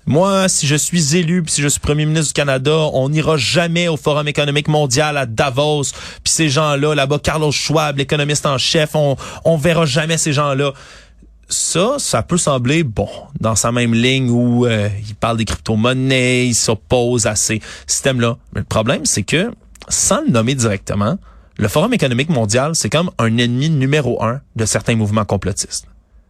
moi, 0.07 0.49
si 0.49 0.65
je 0.65 0.75
suis 0.75 1.17
élu, 1.17 1.43
puis 1.43 1.53
si 1.53 1.61
je 1.61 1.67
suis 1.67 1.79
premier 1.79 2.05
ministre 2.05 2.27
du 2.27 2.33
Canada, 2.33 2.75
on 2.93 3.09
n'ira 3.09 3.37
jamais 3.37 3.87
au 3.87 3.97
Forum 3.97 4.27
économique 4.27 4.69
mondial 4.69 5.17
à 5.17 5.25
Davos. 5.25 5.83
Puis 6.23 6.33
ces 6.33 6.49
gens-là, 6.49 6.95
là-bas, 6.95 7.19
Carlos 7.19 7.51
Schwab, 7.51 7.97
l'économiste 7.97 8.45
en 8.45 8.57
chef, 8.57 8.95
on 8.95 9.17
on 9.45 9.57
verra 9.57 9.85
jamais 9.85 10.17
ces 10.17 10.33
gens-là 10.33 10.73
ça, 11.49 11.95
ça 11.97 12.23
peut 12.23 12.37
sembler 12.37 12.83
bon 12.83 13.09
dans 13.39 13.55
sa 13.55 13.71
même 13.71 13.93
ligne 13.93 14.29
où 14.29 14.65
euh, 14.65 14.89
il 15.07 15.15
parle 15.15 15.37
des 15.37 15.45
crypto-monnaies, 15.45 16.47
il 16.47 16.55
s'oppose 16.55 17.25
à 17.25 17.35
ces 17.35 17.61
systèmes-là. 17.85 18.37
Mais 18.53 18.61
le 18.61 18.65
problème, 18.65 19.05
c'est 19.05 19.23
que 19.23 19.51
sans 19.87 20.21
le 20.21 20.29
nommer 20.29 20.55
directement, 20.55 21.17
le 21.57 21.67
Forum 21.67 21.93
économique 21.93 22.29
mondial, 22.29 22.75
c'est 22.75 22.89
comme 22.89 23.09
un 23.17 23.37
ennemi 23.37 23.69
numéro 23.69 24.21
un 24.23 24.41
de 24.55 24.65
certains 24.65 24.95
mouvements 24.95 25.25
complotistes. 25.25 25.87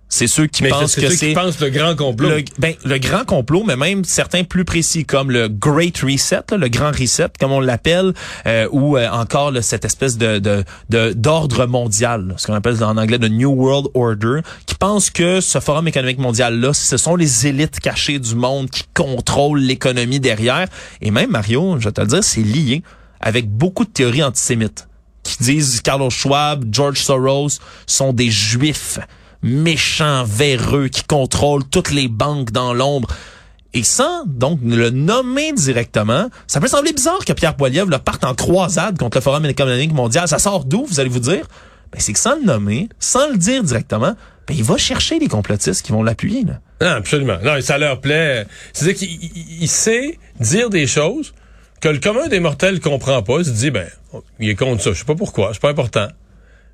C'est 0.10 0.28
ceux 0.28 0.48
qui 0.48 0.64
Mais 0.64 0.70
pensent 0.70 0.96
que 0.96 1.10
c'est 1.10 1.34
le 1.34 1.70
grand 1.70 1.94
complot. 1.96 2.30
le, 2.30 2.44
ben, 2.60 2.76
le 2.86 2.98
grand 2.98 3.26
complot, 3.26 3.64
mais 3.68 3.76
même 3.76 4.06
certains 4.06 4.46
plus 4.46 4.64
précis 4.64 5.04
comme 5.06 5.32
le 5.32 5.50
Great 5.50 5.98
Reset, 6.00 6.44
là, 6.50 6.58
le 6.58 6.70
grand 6.70 6.92
reset, 6.98 7.28
comme 7.40 7.52
on 7.52 7.60
l'appelle, 7.60 8.14
euh, 8.46 8.70
ou 8.72 8.96
euh, 8.98 9.10
encore 9.10 9.52
là, 9.52 9.62
cette 9.62 9.84
espèce 9.84 10.18
de 10.18 10.40
de- 10.40 10.64
de- 10.90 11.12
d'ordre 11.12 11.66
mondial, 11.66 12.28
là, 12.28 12.34
ce 12.38 12.48
qu'on 12.48 12.54
appelle 12.54 12.82
en 12.86 12.96
anglais 12.96 13.18
le 13.18 13.28
New 13.28 13.50
World 13.52 13.88
Order, 13.96 14.40
qui 14.66 14.76
pense 14.76 15.10
que 15.10 15.42
ce 15.42 15.60
Forum 15.60 15.88
économique 15.90 16.20
mondial 16.20 16.58
là, 16.58 16.74
ce 16.74 16.96
sont 16.96 17.18
les 17.18 17.48
élites 17.48 17.82
cachées 17.82 18.20
du 18.20 18.36
monde 18.36 18.70
qui 18.70 18.84
contrôlent 18.94 19.60
l'économie 19.60 20.22
derrière. 20.22 20.68
Et 21.02 21.12
même 21.12 21.32
Mario, 21.32 21.78
je 21.80 21.86
vais 21.86 21.92
te 21.92 22.00
le 22.00 22.08
dire, 22.08 22.24
c'est 22.24 22.42
lié 22.42 22.82
avec 23.20 23.50
beaucoup 23.50 23.84
de 23.84 23.90
théories 23.90 24.24
antisémites 24.24 24.88
qui 25.24 25.44
disent 25.44 25.82
Carlos 25.82 26.10
Schwab, 26.10 26.64
George 26.72 27.00
Soros 27.00 27.50
sont 27.86 28.14
des 28.14 28.30
juifs 28.30 29.00
méchants, 29.44 30.24
véreux, 30.26 30.88
qui 30.88 31.04
contrôlent 31.04 31.64
toutes 31.70 31.92
les 31.92 32.08
banques 32.08 32.52
dans 32.52 32.74
l'ombre. 32.74 33.10
Et 33.74 33.84
sans 33.84 34.26
donc 34.26 34.60
le 34.64 34.90
nommer 34.90 35.52
directement, 35.54 36.30
ça 36.48 36.60
peut 36.60 36.68
sembler 36.68 36.94
bizarre 36.94 37.24
que 37.26 37.34
Pierre 37.34 37.56
Poilievre 37.56 37.90
le 37.90 37.98
parte 38.00 38.24
en 38.24 38.34
croisade 38.34 38.98
contre 38.98 39.18
le 39.18 39.22
Forum 39.22 39.46
économique 39.46 39.94
mondial. 39.94 40.28
Ça 40.28 40.40
sort 40.40 40.66
d'où, 40.66 40.86
vous 40.86 41.00
allez 41.00 41.10
vous 41.10 41.20
dire? 41.20 41.46
Ben, 41.92 42.00
c'est 42.00 42.14
que 42.14 42.20
sans 42.20 42.36
le 42.36 42.44
nommer, 42.44 42.90
sans 43.00 43.30
le 43.30 43.38
dire 43.38 43.64
directement, 43.64 44.16
ben, 44.48 44.56
il 44.58 44.64
va 44.64 44.78
chercher 44.78 45.20
les 45.20 45.28
complotistes 45.28 45.86
qui 45.86 45.92
vont 45.92 46.02
l'appuyer. 46.04 46.44
Là. 46.44 46.60
Non, 46.82 46.96
absolument. 46.98 47.38
Non, 47.44 47.60
ça 47.62 47.78
leur 47.78 48.02
plaît. 48.02 48.48
C'est-à-dire 48.74 48.98
qu'il 49.00 49.12
il- 49.12 49.62
il 49.64 49.68
sait 49.68 50.18
dire 50.40 50.70
des 50.70 50.88
choses 50.88 51.34
que 51.82 51.90
le 51.90 52.00
commun 52.00 52.28
des 52.28 52.40
mortels 52.40 52.80
comprend 52.80 53.22
pas. 53.22 53.40
Il 53.40 53.46
se 53.46 53.52
dit, 53.52 53.70
ben, 53.70 53.88
il 54.40 54.50
est 54.50 54.56
contre 54.56 54.82
ça. 54.82 54.92
Je 54.94 55.00
sais 55.00 55.06
pas 55.06 55.16
pourquoi. 55.16 55.52
C'est 55.54 55.62
pas 55.62 55.70
important. 55.70 56.08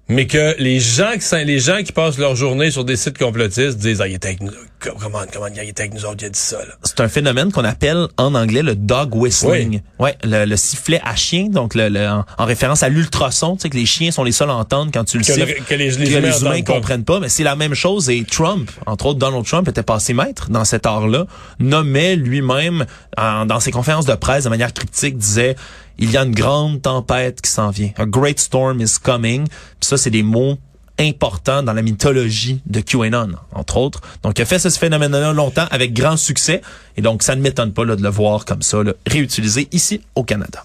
Mais 0.09 0.27
que 0.27 0.55
les 0.59 0.81
gens 0.81 1.13
qui 1.17 1.45
les 1.45 1.59
gens 1.59 1.81
qui 1.81 1.93
passent 1.93 2.17
leur 2.17 2.35
journée 2.35 2.71
sur 2.71 2.83
des 2.83 2.97
sites 2.97 3.17
complotistes 3.17 3.77
disent, 3.77 4.01
ah, 4.01 4.07
il 4.07 4.15
était 4.15 4.27
avec 4.27 4.41
nous. 4.41 4.51
Comment, 4.79 5.21
comment, 5.31 5.47
il 5.47 5.69
était 5.69 5.83
avec 5.83 5.93
nous 5.93 6.03
autres, 6.03 6.17
il 6.19 6.25
a 6.25 6.29
dit 6.29 6.37
ça, 6.39 6.57
là. 6.57 6.73
C'est 6.83 6.99
un 6.99 7.07
phénomène 7.07 7.53
qu'on 7.53 7.63
appelle 7.63 8.07
en 8.17 8.35
anglais 8.35 8.63
le 8.63 8.75
dog 8.75 9.15
whistling. 9.15 9.79
Ouais, 9.99 10.17
le, 10.25 10.43
le 10.43 10.57
sifflet 10.57 10.99
à 11.05 11.15
chien, 11.15 11.47
donc 11.47 11.73
le, 11.73 11.87
le- 11.87 12.05
en, 12.05 12.25
en 12.37 12.45
référence 12.45 12.83
à 12.83 12.89
l'ultrason, 12.89 13.55
tu 13.55 13.61
sais 13.61 13.69
que 13.69 13.77
les 13.77 13.85
chiens 13.85 14.11
sont 14.11 14.25
les 14.25 14.33
seuls 14.33 14.49
à 14.49 14.55
entendre 14.55 14.91
quand 14.93 15.05
tu 15.05 15.17
le 15.19 15.23
Que 15.23 15.31
le- 15.31 15.47
siffles. 15.47 15.63
que 15.63 15.73
les- 15.75 15.89
les 15.91 15.95
que 16.05 16.11
humains 16.11 16.19
les 16.19 16.41
humains 16.41 16.49
entendent 16.49 16.65
pas. 16.65 16.73
comprennent 16.73 17.05
pas, 17.05 17.19
mais 17.21 17.29
c'est 17.29 17.43
la 17.43 17.55
même 17.55 17.73
chose 17.73 18.09
et 18.09 18.25
Trump, 18.29 18.69
entre 18.85 19.05
autres 19.05 19.19
Donald 19.19 19.45
Trump 19.45 19.69
était 19.69 19.83
passé 19.83 20.13
maître 20.13 20.49
dans 20.49 20.65
cet 20.65 20.85
art-là, 20.85 21.27
nommait 21.59 22.17
lui-même 22.17 22.85
dans 23.17 23.59
ses 23.61 23.71
conférences 23.71 24.05
de 24.05 24.15
presse 24.15 24.43
de 24.43 24.49
manière 24.49 24.73
cryptique 24.73 25.17
disait 25.17 25.55
il 25.97 26.11
y 26.11 26.17
a 26.17 26.23
une 26.23 26.33
grande 26.33 26.81
tempête 26.81 27.41
qui 27.41 27.49
s'en 27.49 27.69
vient. 27.69 27.91
A 27.97 28.05
great 28.05 28.39
storm 28.39 28.81
is 28.81 28.95
coming. 29.01 29.47
Ça 29.79 29.97
c'est 29.97 30.09
des 30.09 30.23
mots 30.23 30.57
importants 30.99 31.63
dans 31.63 31.73
la 31.73 31.81
mythologie 31.81 32.61
de 32.65 32.79
QAnon, 32.81 33.33
entre 33.51 33.77
autres. 33.77 34.01
Donc, 34.21 34.37
il 34.37 34.43
a 34.43 34.45
fait 34.45 34.59
ce 34.59 34.69
phénomène-là 34.69 35.33
longtemps 35.33 35.65
avec 35.71 35.93
grand 35.93 36.17
succès. 36.17 36.61
Et 36.97 37.01
donc, 37.01 37.23
ça 37.23 37.35
ne 37.35 37.41
m'étonne 37.41 37.73
pas 37.73 37.85
là, 37.85 37.95
de 37.95 38.03
le 38.03 38.09
voir 38.09 38.45
comme 38.45 38.61
ça, 38.61 38.79
réutilisé 39.07 39.67
ici 39.71 40.01
au 40.15 40.23
Canada. 40.23 40.63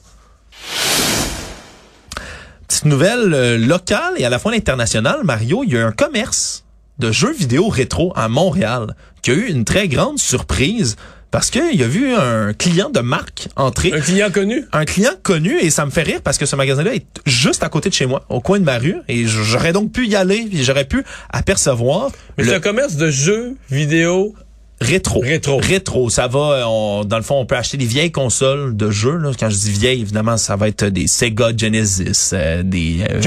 Petite 2.67 2.85
nouvelle 2.85 3.33
euh, 3.33 3.57
locale 3.57 4.15
et 4.19 4.25
à 4.27 4.29
la 4.29 4.39
fois 4.39 4.53
internationale, 4.53 5.21
Mario, 5.25 5.65
il 5.65 5.73
y 5.73 5.79
a 5.79 5.87
un 5.87 5.93
commerce 5.93 6.65
de 6.99 7.11
jeux 7.13 7.33
vidéo 7.33 7.69
rétro 7.69 8.13
à 8.15 8.29
Montréal 8.29 8.95
qui 9.23 9.31
a 9.31 9.35
eu 9.35 9.47
une 9.47 9.65
très 9.65 9.89
grande 9.89 10.19
surprise 10.19 10.97
parce 11.31 11.51
qu'il 11.51 11.83
a 11.83 11.87
vu 11.89 12.15
un 12.15 12.53
client 12.55 12.91
de 12.91 13.01
marque 13.01 13.49
entrer 13.57 13.93
Un 13.93 14.01
client 14.01 14.31
connu? 14.31 14.65
un 14.73 14.85
client 14.85 15.13
connu 15.23 15.59
et 15.59 15.71
ça 15.71 15.85
me 15.85 15.91
fait 15.91 16.03
rire 16.03 16.21
parce 16.23 16.39
que 16.39 16.47
ce 16.47 16.57
magasin-là 16.57 16.95
est 16.95 17.07
juste 17.27 17.63
à 17.63 17.69
côté 17.69 17.89
de 17.89 17.95
chez 17.95 18.07
moi, 18.07 18.25
au 18.29 18.41
coin 18.41 18.59
de 18.59 18.65
ma 18.65 18.79
rue, 18.79 18.97
et 19.09 19.27
j'aurais 19.27 19.73
donc 19.73 19.93
pu 19.93 20.07
y 20.07 20.17
aller, 20.17 20.47
puis 20.49 20.65
j'aurais 20.65 20.87
pu 20.87 21.05
apercevoir 21.31 22.11
Mais 22.37 22.45
le 22.45 22.51
c'est 22.51 22.57
un 22.57 22.61
commerce 22.61 22.97
de 22.97 23.11
jeux 23.11 23.57
vidéo. 23.71 24.35
Rétro. 24.81 25.21
Rétro. 25.21 25.59
Rétro, 25.59 26.09
ça 26.11 26.29
va. 26.29 26.39
euh, 26.39 26.63
on- 26.67 27.05
dans 27.05 27.17
le 27.17 27.23
fond, 27.23 27.41
on 27.41 27.47
peut 27.47 27.57
acheter 27.57 27.77
des 27.77 27.85
vieilles 27.87 28.13
consoles 28.13 28.77
de 28.77 28.91
jeux. 28.91 29.17
Là. 29.17 29.31
Quand 29.39 29.51
je 29.51 29.57
dis 29.57 29.71
vieilles, 29.71 30.01
évidemment, 30.03 30.37
ça 30.37 30.57
va 30.57 30.69
être 30.69 30.85
des 30.85 31.07
Sega 31.07 31.51
Genesis, 31.57 32.31
euh, 32.33 32.63
des 32.63 33.05
euh. 33.11 33.21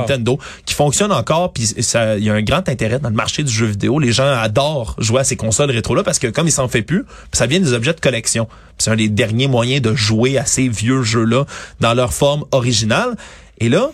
Nintendo, 0.00 0.38
qui 0.66 0.74
fonctionnent 0.74 1.12
encore. 1.12 1.52
Puis 1.52 1.66
ça, 1.80 2.16
il 2.16 2.24
y 2.24 2.30
a 2.30 2.34
un 2.34 2.42
grand 2.42 2.68
intérêt 2.68 2.98
dans 2.98 3.10
le 3.10 3.14
marché 3.14 3.42
du 3.42 3.52
jeu 3.52 3.66
vidéo. 3.66 3.98
Les 3.98 4.12
gens 4.12 4.26
adorent 4.26 4.96
jouer 4.98 5.20
à 5.20 5.24
ces 5.24 5.36
consoles 5.36 5.70
rétro-là 5.70 6.02
parce 6.02 6.18
que 6.18 6.26
comme 6.26 6.46
ils 6.48 6.52
s'en 6.52 6.68
fait 6.68 6.82
plus, 6.82 7.04
ça 7.32 7.46
vient 7.46 7.60
des 7.60 7.72
objets 7.72 7.94
de 7.94 8.00
collection. 8.00 8.48
C'est 8.78 8.90
un 8.90 8.96
des 8.96 9.08
derniers 9.08 9.48
moyens 9.48 9.82
de 9.82 9.94
jouer 9.94 10.38
à 10.38 10.46
ces 10.46 10.68
vieux 10.68 11.02
jeux-là 11.02 11.44
dans 11.80 11.94
leur 11.94 12.12
forme 12.12 12.44
originale. 12.52 13.16
Et 13.58 13.68
là, 13.68 13.90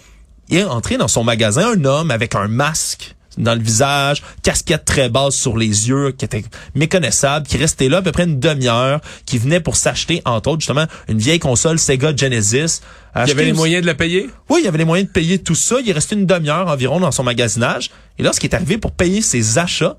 il 0.50 0.58
est 0.58 0.64
entré 0.64 0.96
dans 0.98 1.08
son 1.08 1.24
magasin 1.24 1.72
un 1.74 1.84
homme 1.84 2.10
avec 2.10 2.34
un 2.34 2.48
masque 2.48 3.14
dans 3.38 3.54
le 3.54 3.60
visage, 3.60 4.22
casquette 4.42 4.84
très 4.84 5.08
basse 5.08 5.34
sur 5.34 5.56
les 5.56 5.88
yeux, 5.88 6.12
qui 6.12 6.24
était 6.24 6.44
méconnaissable, 6.74 7.46
qui 7.46 7.56
restait 7.56 7.88
là 7.88 7.98
à 7.98 8.02
peu 8.02 8.12
près 8.12 8.24
une 8.24 8.40
demi-heure, 8.40 9.00
qui 9.26 9.38
venait 9.38 9.60
pour 9.60 9.76
s'acheter, 9.76 10.22
entre 10.24 10.50
autres, 10.50 10.60
justement, 10.60 10.86
une 11.08 11.18
vieille 11.18 11.38
console 11.38 11.78
Sega 11.78 12.14
Genesis. 12.14 12.80
Il 13.16 13.28
y 13.28 13.30
avait 13.30 13.44
les 13.44 13.52
moyens 13.52 13.82
de 13.82 13.86
la 13.86 13.94
payer? 13.94 14.28
Oui, 14.48 14.60
il 14.62 14.64
y 14.64 14.68
avait 14.68 14.78
les 14.78 14.84
moyens 14.84 15.08
de 15.08 15.12
payer 15.12 15.38
tout 15.38 15.54
ça. 15.54 15.76
Il 15.80 15.88
est 15.88 15.92
resté 15.92 16.16
une 16.16 16.26
demi-heure 16.26 16.68
environ 16.68 17.00
dans 17.00 17.12
son 17.12 17.22
magasinage. 17.22 17.90
Et 18.18 18.22
lorsqu'il 18.22 18.50
est 18.50 18.54
arrivé 18.54 18.78
pour 18.78 18.92
payer 18.92 19.22
ses 19.22 19.58
achats, 19.58 19.96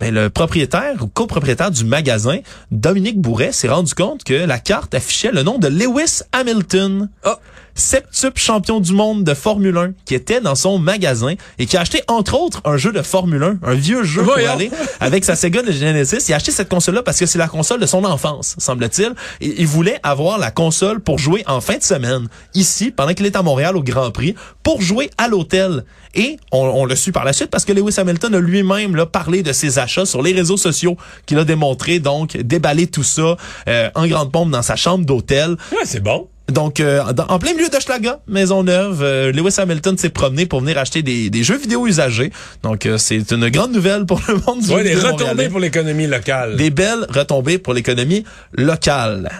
ben, 0.00 0.12
le 0.12 0.28
propriétaire 0.28 1.02
ou 1.02 1.06
copropriétaire 1.06 1.70
du 1.70 1.84
magasin, 1.84 2.38
Dominique 2.70 3.20
Bourret, 3.20 3.52
s'est 3.52 3.68
rendu 3.68 3.94
compte 3.94 4.24
que 4.24 4.34
la 4.34 4.58
carte 4.58 4.94
affichait 4.94 5.30
le 5.30 5.42
nom 5.42 5.58
de 5.58 5.68
Lewis 5.68 6.22
Hamilton. 6.32 7.08
Oh 7.24 7.34
septuple 7.74 8.38
champion 8.38 8.80
du 8.80 8.92
monde 8.92 9.24
de 9.24 9.34
Formule 9.34 9.76
1 9.76 9.92
qui 10.04 10.14
était 10.14 10.40
dans 10.40 10.54
son 10.54 10.78
magasin 10.78 11.34
et 11.58 11.66
qui 11.66 11.76
a 11.76 11.80
acheté 11.80 12.02
entre 12.08 12.38
autres 12.38 12.60
un 12.64 12.76
jeu 12.76 12.92
de 12.92 13.02
Formule 13.02 13.42
1, 13.42 13.58
un 13.62 13.74
vieux 13.74 14.04
jeu 14.04 14.22
pour 14.22 14.34
aller 14.34 14.70
avec 15.00 15.24
sa 15.24 15.36
Sega 15.36 15.62
de 15.62 15.72
Genesis. 15.72 16.28
Il 16.28 16.32
a 16.32 16.36
acheté 16.36 16.52
cette 16.52 16.68
console-là 16.68 17.02
parce 17.02 17.18
que 17.18 17.26
c'est 17.26 17.38
la 17.38 17.48
console 17.48 17.80
de 17.80 17.86
son 17.86 18.04
enfance, 18.04 18.56
semble-t-il. 18.58 19.14
Et 19.40 19.54
il 19.58 19.66
voulait 19.66 19.98
avoir 20.02 20.38
la 20.38 20.50
console 20.50 21.00
pour 21.00 21.18
jouer 21.18 21.42
en 21.46 21.60
fin 21.60 21.76
de 21.76 21.82
semaine 21.82 22.28
ici 22.54 22.90
pendant 22.90 23.14
qu'il 23.14 23.26
est 23.26 23.36
à 23.36 23.42
Montréal 23.42 23.76
au 23.76 23.82
Grand 23.82 24.10
Prix 24.10 24.34
pour 24.62 24.80
jouer 24.80 25.10
à 25.18 25.28
l'hôtel. 25.28 25.84
Et 26.14 26.38
on, 26.52 26.58
on 26.58 26.84
le 26.84 26.94
su 26.94 27.10
par 27.10 27.24
la 27.24 27.32
suite 27.32 27.50
parce 27.50 27.64
que 27.64 27.72
Lewis 27.72 27.94
Hamilton 27.98 28.34
a 28.34 28.40
lui-même 28.40 28.94
là, 28.94 29.06
parlé 29.06 29.42
de 29.42 29.52
ses 29.52 29.78
achats 29.78 30.06
sur 30.06 30.22
les 30.22 30.32
réseaux 30.32 30.56
sociaux 30.56 30.96
qu'il 31.26 31.38
a 31.38 31.44
démontré 31.44 31.98
donc 31.98 32.36
déballer 32.36 32.86
tout 32.86 33.02
ça 33.02 33.36
euh, 33.68 33.90
en 33.94 34.06
grande 34.06 34.30
pompe 34.30 34.50
dans 34.50 34.62
sa 34.62 34.76
chambre 34.76 35.04
d'hôtel. 35.04 35.56
Ouais, 35.72 35.84
c'est 35.84 36.02
bon. 36.02 36.28
Donc, 36.48 36.80
euh, 36.80 37.02
en 37.28 37.38
plein 37.38 37.54
milieu 37.54 37.68
d'Hochelaga, 37.70 38.20
Maisonneuve, 38.26 39.02
euh, 39.02 39.32
Lewis 39.32 39.54
Hamilton 39.56 39.96
s'est 39.96 40.10
promené 40.10 40.44
pour 40.44 40.60
venir 40.60 40.76
acheter 40.76 41.02
des, 41.02 41.30
des 41.30 41.42
jeux 41.42 41.56
vidéo 41.56 41.86
usagés. 41.86 42.32
Donc, 42.62 42.84
euh, 42.84 42.98
c'est 42.98 43.30
une 43.30 43.48
grande 43.48 43.72
nouvelle 43.72 44.04
pour 44.04 44.20
le 44.28 44.34
monde 44.46 44.60
du 44.60 44.70
ouais, 44.70 44.84
des 44.84 44.94
retombées 44.94 45.48
pour 45.48 45.58
l'économie 45.58 46.06
locale. 46.06 46.56
Des 46.56 46.70
belles 46.70 47.06
retombées 47.08 47.58
pour 47.58 47.72
l'économie 47.72 48.24
locale. 48.52 49.30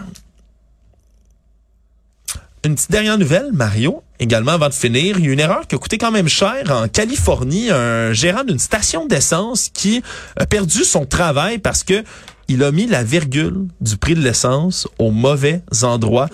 Une 2.65 2.75
petite 2.75 2.91
dernière 2.91 3.19
nouvelle, 3.19 3.51
Mario, 3.53 4.03
également 4.19 4.53
avant 4.53 4.71
de 4.71 4.75
finir, 4.75 5.19
il 5.19 5.27
y 5.27 5.29
a 5.29 5.33
une 5.33 5.41
erreur 5.41 5.67
qui 5.67 5.75
a 5.75 5.79
coûté 5.79 5.99
quand 5.99 6.11
même 6.11 6.29
cher 6.29 6.71
en 6.71 6.89
Californie. 6.89 7.71
Un 7.71 8.15
gérant 8.15 8.45
d'une 8.45 8.59
station 8.59 9.05
d'essence 9.05 9.69
qui 9.69 10.03
a 10.39 10.47
perdu 10.47 10.85
son 10.85 11.05
travail 11.05 11.59
parce 11.59 11.85
que 11.85 12.03
il 12.49 12.63
a 12.63 12.73
mis 12.73 12.87
la 12.87 13.03
virgule 13.03 13.67
du 13.81 13.97
prix 13.97 14.15
de 14.15 14.21
l'essence 14.21 14.89
au 14.99 15.11
mauvais 15.11 15.63
endroit. 15.83 16.29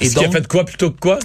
Et 0.00 0.10
donc, 0.10 0.24
a 0.24 0.30
fait 0.30 0.48
quoi 0.48 0.64
plutôt 0.64 0.90
que 0.90 0.98
quoi? 0.98 1.18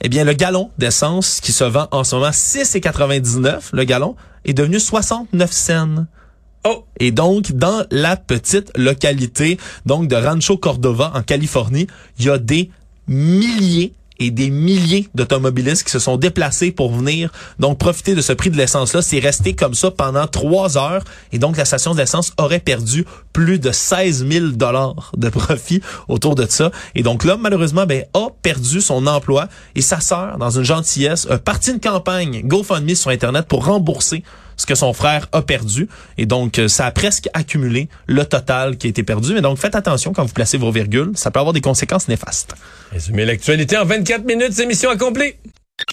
Eh 0.00 0.08
bien, 0.08 0.24
le 0.24 0.32
gallon 0.32 0.70
d'essence 0.78 1.40
qui 1.40 1.52
se 1.52 1.64
vend 1.64 1.88
en 1.90 2.04
ce 2.04 2.14
moment 2.14 2.30
6,99 2.30 3.70
le 3.72 3.84
gallon 3.84 4.16
est 4.44 4.54
devenu 4.54 4.78
69 4.78 5.50
cents. 5.52 6.06
Oh. 6.64 6.84
Et 6.98 7.10
donc, 7.10 7.52
dans 7.52 7.84
la 7.90 8.16
petite 8.16 8.70
localité 8.76 9.58
donc 9.86 10.08
de 10.08 10.16
Rancho 10.16 10.56
Cordova 10.56 11.12
en 11.14 11.22
Californie, 11.22 11.86
il 12.18 12.26
y 12.26 12.30
a 12.30 12.38
des 12.38 12.70
milliers 13.06 13.94
et 14.18 14.30
des 14.30 14.50
milliers 14.50 15.08
d'automobilistes 15.14 15.84
qui 15.84 15.90
se 15.90 15.98
sont 15.98 16.16
déplacés 16.16 16.70
pour 16.70 16.92
venir 16.92 17.30
donc 17.58 17.78
profiter 17.78 18.14
de 18.14 18.20
ce 18.20 18.32
prix 18.32 18.50
de 18.50 18.56
l'essence-là. 18.56 19.02
C'est 19.02 19.18
resté 19.18 19.54
comme 19.54 19.74
ça 19.74 19.90
pendant 19.90 20.26
trois 20.26 20.76
heures 20.76 21.04
et 21.32 21.38
donc 21.38 21.56
la 21.56 21.64
station 21.64 21.94
d'essence 21.94 22.32
aurait 22.38 22.58
perdu 22.58 23.04
plus 23.32 23.58
de 23.58 23.70
16 23.70 24.26
000 24.28 24.46
dollars 24.48 25.12
de 25.16 25.28
profit 25.28 25.80
autour 26.08 26.34
de 26.34 26.46
ça. 26.48 26.70
Et 26.94 27.02
donc 27.02 27.24
l'homme 27.24 27.42
malheureusement 27.42 27.86
ben, 27.86 28.04
a 28.14 28.28
perdu 28.42 28.80
son 28.80 29.06
emploi 29.06 29.48
et 29.74 29.82
sa 29.82 30.00
sœur, 30.00 30.38
dans 30.38 30.50
une 30.50 30.64
gentillesse, 30.64 31.26
a 31.30 31.38
parti 31.38 31.70
une 31.70 31.80
campagne 31.80 32.42
GoFundMe 32.44 32.94
sur 32.94 33.10
Internet 33.10 33.46
pour 33.46 33.66
rembourser 33.66 34.22
ce 34.58 34.66
que 34.66 34.74
son 34.74 34.92
frère 34.92 35.28
a 35.32 35.40
perdu. 35.40 35.88
Et 36.18 36.26
donc, 36.26 36.60
ça 36.68 36.84
a 36.84 36.90
presque 36.90 37.28
accumulé 37.32 37.88
le 38.06 38.24
total 38.26 38.76
qui 38.76 38.88
a 38.88 38.90
été 38.90 39.02
perdu. 39.02 39.32
Mais 39.32 39.40
donc, 39.40 39.56
faites 39.56 39.74
attention 39.74 40.12
quand 40.12 40.24
vous 40.24 40.34
placez 40.34 40.58
vos 40.58 40.70
virgules. 40.70 41.12
Ça 41.14 41.30
peut 41.30 41.40
avoir 41.40 41.54
des 41.54 41.62
conséquences 41.62 42.08
néfastes. 42.08 42.54
Résumer 42.92 43.24
l'actualité 43.24 43.78
en 43.78 43.86
24 43.86 44.24
minutes, 44.26 44.52
c'est 44.52 44.66
mission 44.66 44.90
accomplie. 44.90 45.34